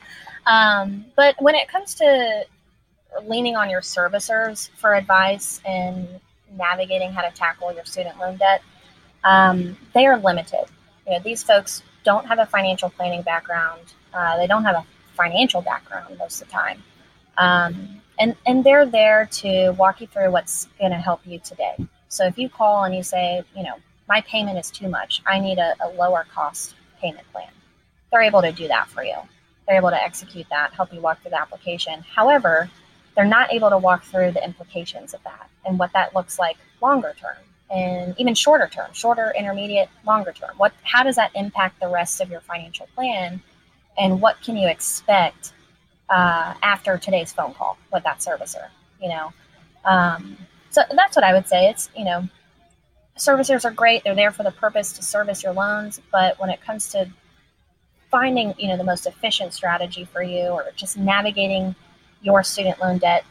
um, 0.46 1.06
but 1.16 1.34
when 1.40 1.54
it 1.54 1.68
comes 1.68 1.94
to 1.94 2.44
leaning 3.24 3.56
on 3.56 3.70
your 3.70 3.80
servicers 3.80 4.68
for 4.76 4.94
advice 4.94 5.60
and 5.64 6.06
navigating 6.56 7.10
how 7.12 7.22
to 7.22 7.34
tackle 7.34 7.72
your 7.72 7.84
student 7.84 8.18
loan 8.18 8.36
debt, 8.36 8.62
um, 9.24 9.76
they 9.94 10.04
are 10.06 10.18
limited. 10.18 10.66
You 11.06 11.12
know, 11.12 11.20
these 11.20 11.42
folks 11.42 11.82
don't 12.04 12.26
have 12.26 12.38
a 12.38 12.46
financial 12.46 12.90
planning 12.90 13.22
background. 13.22 13.94
Uh, 14.12 14.36
they 14.36 14.46
don't 14.46 14.64
have 14.64 14.76
a 14.76 14.84
financial 15.14 15.62
background 15.62 16.18
most 16.18 16.42
of 16.42 16.48
the 16.48 16.52
time. 16.52 16.82
Um, 17.38 18.02
and, 18.18 18.36
and 18.46 18.62
they're 18.62 18.86
there 18.86 19.26
to 19.40 19.70
walk 19.70 20.00
you 20.00 20.06
through 20.06 20.30
what's 20.30 20.68
going 20.78 20.92
to 20.92 20.98
help 20.98 21.20
you 21.24 21.38
today. 21.38 21.74
So 22.08 22.26
if 22.26 22.36
you 22.36 22.48
call 22.50 22.84
and 22.84 22.94
you 22.94 23.02
say, 23.02 23.42
you 23.56 23.62
know, 23.62 23.76
my 24.08 24.20
payment 24.22 24.58
is 24.58 24.70
too 24.70 24.88
much, 24.88 25.22
I 25.26 25.40
need 25.40 25.58
a, 25.58 25.74
a 25.80 25.88
lower 25.96 26.26
cost 26.34 26.74
payment 27.00 27.26
plan, 27.32 27.48
they're 28.12 28.22
able 28.22 28.42
to 28.42 28.52
do 28.52 28.68
that 28.68 28.88
for 28.88 29.02
you. 29.02 29.16
They're 29.66 29.78
able 29.78 29.90
to 29.90 30.00
execute 30.00 30.46
that, 30.50 30.72
help 30.74 30.92
you 30.92 31.00
walk 31.00 31.22
through 31.22 31.30
the 31.30 31.40
application. 31.40 32.04
However, 32.14 32.70
they're 33.16 33.24
not 33.24 33.52
able 33.52 33.70
to 33.70 33.78
walk 33.78 34.04
through 34.04 34.32
the 34.32 34.44
implications 34.44 35.14
of 35.14 35.22
that 35.24 35.48
and 35.64 35.78
what 35.78 35.92
that 35.92 36.14
looks 36.14 36.38
like 36.38 36.56
longer 36.80 37.14
term 37.18 37.36
and 37.72 38.14
even 38.18 38.34
shorter 38.34 38.68
term, 38.68 38.92
shorter, 38.92 39.32
intermediate, 39.36 39.88
longer 40.06 40.32
term. 40.32 40.50
What 40.56 40.72
how 40.82 41.02
does 41.02 41.16
that 41.16 41.30
impact 41.34 41.80
the 41.80 41.88
rest 41.88 42.20
of 42.20 42.30
your 42.30 42.40
financial 42.40 42.86
plan 42.94 43.42
and 43.98 44.20
what 44.20 44.40
can 44.42 44.56
you 44.56 44.68
expect 44.68 45.52
uh, 46.08 46.54
after 46.62 46.98
today's 46.98 47.32
phone 47.32 47.54
call 47.54 47.78
with 47.92 48.04
that 48.04 48.18
servicer? 48.18 48.68
You 49.00 49.08
know, 49.08 49.32
um, 49.84 50.36
so 50.70 50.82
that's 50.94 51.16
what 51.16 51.24
I 51.24 51.32
would 51.32 51.48
say. 51.48 51.68
It's 51.68 51.88
you 51.96 52.04
know, 52.04 52.28
servicers 53.18 53.64
are 53.64 53.70
great; 53.70 54.04
they're 54.04 54.14
there 54.14 54.32
for 54.32 54.42
the 54.42 54.52
purpose 54.52 54.92
to 54.94 55.02
service 55.02 55.42
your 55.42 55.52
loans. 55.52 56.00
But 56.10 56.38
when 56.38 56.50
it 56.50 56.60
comes 56.60 56.90
to 56.90 57.08
finding 58.12 58.54
you 58.58 58.68
know 58.68 58.76
the 58.76 58.84
most 58.84 59.06
efficient 59.06 59.52
strategy 59.52 60.04
for 60.04 60.22
you, 60.22 60.42
or 60.50 60.66
just 60.76 60.96
navigating 60.96 61.74
your 62.20 62.44
student 62.44 62.80
loan 62.80 62.98
debt 62.98 63.24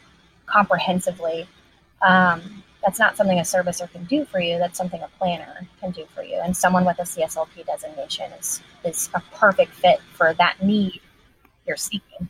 comprehensively. 0.45 1.47
Um, 2.01 2.63
that's 2.83 2.99
not 2.99 3.15
something 3.15 3.37
a 3.37 3.43
servicer 3.43 3.89
can 3.89 4.05
do 4.05 4.25
for 4.25 4.39
you. 4.39 4.57
That's 4.57 4.77
something 4.77 5.01
a 5.01 5.07
planner 5.19 5.67
can 5.79 5.91
do 5.91 6.05
for 6.15 6.23
you. 6.23 6.39
And 6.43 6.57
someone 6.57 6.83
with 6.83 6.97
a 6.99 7.03
CSLP 7.03 7.65
designation 7.65 8.31
is 8.33 8.61
is 8.83 9.09
a 9.13 9.21
perfect 9.35 9.71
fit 9.71 10.01
for 10.13 10.33
that 10.33 10.61
need 10.61 10.99
you're 11.65 11.77
seeking. 11.77 12.27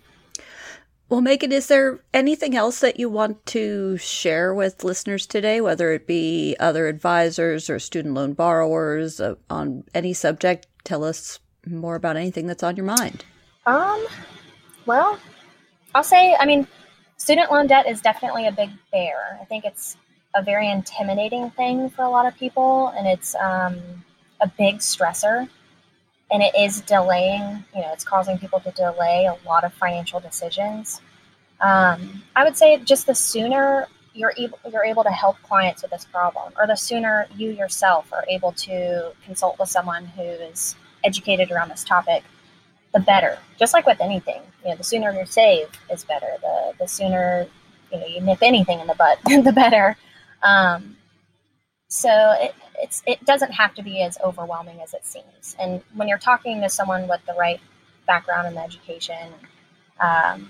Well, 1.10 1.22
Meagan, 1.22 1.52
is 1.52 1.68
there 1.68 2.00
anything 2.14 2.56
else 2.56 2.80
that 2.80 2.98
you 2.98 3.10
want 3.10 3.46
to 3.48 3.98
share 3.98 4.54
with 4.54 4.86
listeners 4.86 5.28
today, 5.28 5.60
whether 5.60 5.92
it 5.92 6.08
be 6.08 6.56
other 6.58 6.88
advisors 6.88 7.70
or 7.70 7.80
student 7.80 8.14
loan 8.14 8.32
borrowers 8.34 9.20
uh, 9.20 9.36
on 9.50 9.84
any 9.94 10.14
subject? 10.14 10.68
Tell 10.86 11.04
us 11.04 11.40
more 11.66 11.96
about 11.96 12.18
anything 12.18 12.48
that's 12.48 12.64
on 12.64 12.76
your 12.76 12.86
mind. 12.86 13.26
Um, 13.66 14.06
well, 14.86 15.20
I'll 15.94 16.04
say, 16.04 16.36
I 16.40 16.46
mean, 16.46 16.68
student 17.18 17.52
loan 17.52 17.68
debt 17.68 17.88
is 17.88 18.02
definitely 18.02 18.48
a 18.48 18.52
big 18.52 18.70
bear. 18.92 19.38
I 19.42 19.46
think 19.46 19.66
it's 19.66 19.98
a 20.36 20.42
very 20.42 20.70
intimidating 20.70 21.52
thing 21.52 21.90
for 21.90 22.04
a 22.04 22.10
lot 22.10 22.26
of 22.26 22.36
people, 22.36 22.88
and 22.98 23.08
it's 23.08 23.36
um, 23.36 23.80
a 24.40 24.48
big 24.48 24.78
stressor. 24.78 25.48
And 26.32 26.42
it 26.42 26.54
is 26.58 26.80
delaying, 26.82 27.66
you 27.76 27.82
know, 27.82 27.92
it's 27.92 28.06
causing 28.06 28.38
people 28.38 28.62
to 28.62 28.72
delay 28.72 29.26
a 29.26 29.48
lot 29.48 29.66
of 29.66 29.74
financial 29.74 30.22
decisions. 30.22 31.02
Um, 31.60 32.24
I 32.36 32.46
would 32.46 32.56
say 32.56 32.78
just 32.80 33.06
the 33.06 33.14
sooner 33.14 33.88
you're 34.14 34.34
able, 34.38 34.58
you're 34.72 34.86
able 34.86 35.04
to 35.04 35.12
help 35.12 35.42
clients 35.44 35.82
with 35.82 35.92
this 35.92 36.06
problem, 36.06 36.54
or 36.58 36.68
the 36.68 36.76
sooner 36.76 37.28
you 37.36 37.52
yourself 37.52 38.12
are 38.14 38.26
able 38.30 38.54
to 38.54 39.12
consult 39.26 39.60
with 39.60 39.70
someone 39.70 40.06
who 40.06 40.24
is 40.24 40.76
educated 41.04 41.52
around 41.52 41.70
this 41.70 41.84
topic, 41.84 42.24
the 42.94 43.00
better. 43.00 43.38
Just 43.58 43.74
like 43.74 43.86
with 43.86 44.02
anything, 44.02 44.42
you 44.64 44.70
know, 44.70 44.76
the 44.76 44.84
sooner 44.84 45.12
you 45.12 45.26
save 45.26 45.68
is 45.92 46.04
better. 46.04 46.28
The 46.42 46.74
the 46.80 46.88
sooner 46.88 47.48
you 47.92 48.00
know 48.00 48.06
you 48.06 48.22
nip 48.22 48.40
anything 48.42 48.80
in 48.80 48.88
the 48.88 48.96
butt, 48.96 49.20
the 49.26 49.54
better. 49.54 49.98
Um, 50.44 50.98
so 51.88 52.36
it, 52.40 52.56
it's 52.80 53.04
it 53.06 53.24
doesn't 53.26 53.52
have 53.52 53.74
to 53.76 53.84
be 53.84 54.02
as 54.02 54.18
overwhelming 54.24 54.82
as 54.82 54.94
it 54.94 55.06
seems. 55.06 55.56
And 55.60 55.82
when 55.96 56.08
you're 56.08 56.18
talking 56.18 56.62
to 56.62 56.70
someone 56.70 57.08
with 57.08 57.22
the 57.28 57.34
right 57.34 57.60
background 58.08 58.48
and 58.48 58.58
education, 58.58 59.34
um, 60.00 60.50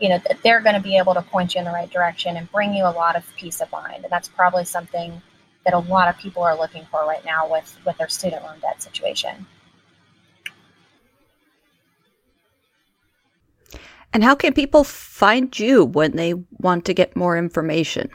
you 0.00 0.08
know 0.08 0.20
they're 0.42 0.60
going 0.60 0.74
to 0.74 0.80
be 0.80 0.96
able 0.96 1.14
to 1.14 1.22
point 1.22 1.54
you 1.54 1.58
in 1.58 1.64
the 1.64 1.72
right 1.72 1.90
direction 1.90 2.36
and 2.36 2.50
bring 2.52 2.74
you 2.74 2.84
a 2.84 2.94
lot 2.94 3.16
of 3.16 3.24
peace 3.36 3.60
of 3.60 3.70
mind. 3.72 4.04
And 4.04 4.12
that's 4.12 4.28
probably 4.28 4.64
something 4.64 5.20
that 5.64 5.74
a 5.74 5.78
lot 5.78 6.08
of 6.08 6.18
people 6.18 6.42
are 6.42 6.56
looking 6.56 6.84
for 6.90 7.04
right 7.06 7.24
now 7.24 7.50
with 7.50 7.76
with 7.84 7.98
their 7.98 8.08
student 8.08 8.42
loan 8.44 8.58
debt 8.60 8.82
situation. 8.82 9.46
And 14.14 14.22
how 14.22 14.36
can 14.36 14.54
people 14.54 14.84
find 14.84 15.58
you 15.58 15.84
when 15.84 16.12
they 16.12 16.34
want 16.58 16.84
to 16.84 16.94
get 16.94 17.16
more 17.16 17.36
information? 17.36 18.08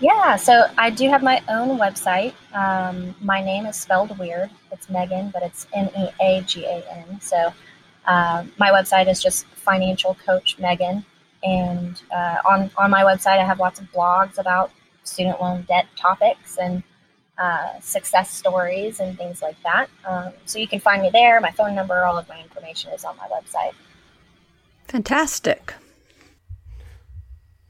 Yeah, 0.00 0.34
so 0.34 0.66
I 0.76 0.90
do 0.90 1.08
have 1.08 1.22
my 1.22 1.40
own 1.48 1.78
website. 1.78 2.34
Um, 2.52 3.14
my 3.20 3.40
name 3.40 3.64
is 3.66 3.76
spelled 3.76 4.18
weird. 4.18 4.50
It's 4.72 4.90
Megan, 4.90 5.30
but 5.30 5.44
it's 5.44 5.68
M 5.72 5.88
E 5.96 6.08
A 6.20 6.40
G 6.40 6.64
A 6.64 6.82
N. 6.90 7.20
So 7.20 7.52
uh, 8.06 8.44
my 8.58 8.70
website 8.70 9.08
is 9.08 9.22
just 9.22 9.46
Financial 9.46 10.16
Coach 10.26 10.58
Meagan. 10.58 11.04
And 11.44 12.02
uh, 12.12 12.38
on, 12.44 12.68
on 12.76 12.90
my 12.90 13.04
website, 13.04 13.38
I 13.38 13.44
have 13.44 13.60
lots 13.60 13.78
of 13.78 13.86
blogs 13.92 14.38
about 14.38 14.72
student 15.04 15.40
loan 15.40 15.64
debt 15.68 15.86
topics 15.96 16.58
and 16.58 16.82
uh, 17.38 17.78
success 17.80 18.32
stories 18.32 18.98
and 18.98 19.16
things 19.16 19.42
like 19.42 19.56
that. 19.62 19.88
Um, 20.04 20.32
so 20.44 20.58
you 20.58 20.66
can 20.66 20.80
find 20.80 21.02
me 21.02 21.10
there. 21.10 21.40
My 21.40 21.52
phone 21.52 21.76
number, 21.76 22.04
all 22.04 22.18
of 22.18 22.28
my 22.28 22.40
information 22.40 22.90
is 22.90 23.04
on 23.04 23.16
my 23.16 23.28
website. 23.28 23.74
Fantastic. 24.88 25.74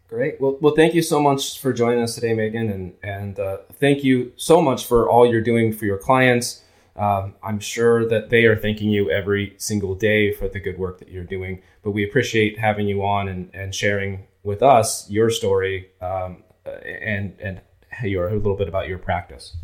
Great. 0.09 0.41
Well, 0.41 0.59
well, 0.61 0.75
thank 0.75 0.93
you 0.93 1.01
so 1.01 1.23
much 1.23 1.59
for 1.59 1.73
joining 1.73 2.03
us 2.03 2.15
today, 2.15 2.35
Meagan, 2.35 2.69
and 2.69 2.93
and 3.03 3.41
uh, 3.41 3.59
thank 3.81 4.05
you 4.05 4.33
so 4.37 4.61
much 4.61 4.87
for 4.87 5.09
all 5.09 5.25
you're 5.25 5.41
doing 5.41 5.73
for 5.73 5.87
your 5.87 5.97
clients. 5.97 6.63
Um, 6.97 7.35
I'm 7.43 7.59
sure 7.59 8.07
that 8.09 8.29
they 8.29 8.45
are 8.45 8.55
thanking 8.55 8.91
you 8.91 9.11
every 9.11 9.55
single 9.57 9.95
day 9.95 10.33
for 10.33 10.49
the 10.49 10.61
good 10.61 10.79
work 10.79 10.99
that 10.99 11.09
you're 11.09 11.25
doing. 11.25 11.63
But 11.83 11.93
we 11.93 12.05
appreciate 12.05 12.59
having 12.59 12.87
you 12.87 13.03
on 13.03 13.29
and, 13.29 13.51
and 13.55 13.75
sharing 13.75 14.27
with 14.43 14.63
us 14.63 15.09
your 15.09 15.31
story 15.31 15.89
um, 16.03 16.43
and 16.67 17.35
and 17.41 17.61
your 18.05 18.29
a 18.29 18.35
little 18.35 18.57
bit 18.57 18.69
about 18.69 18.89
your 18.89 18.99
practice. 18.99 19.57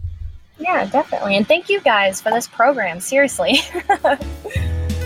Yeah, 0.58 0.86
definitely. 0.86 1.36
And 1.36 1.46
thank 1.46 1.68
you 1.68 1.80
guys 1.80 2.20
for 2.20 2.30
this 2.30 2.48
program. 2.48 3.00
Seriously. 3.00 3.60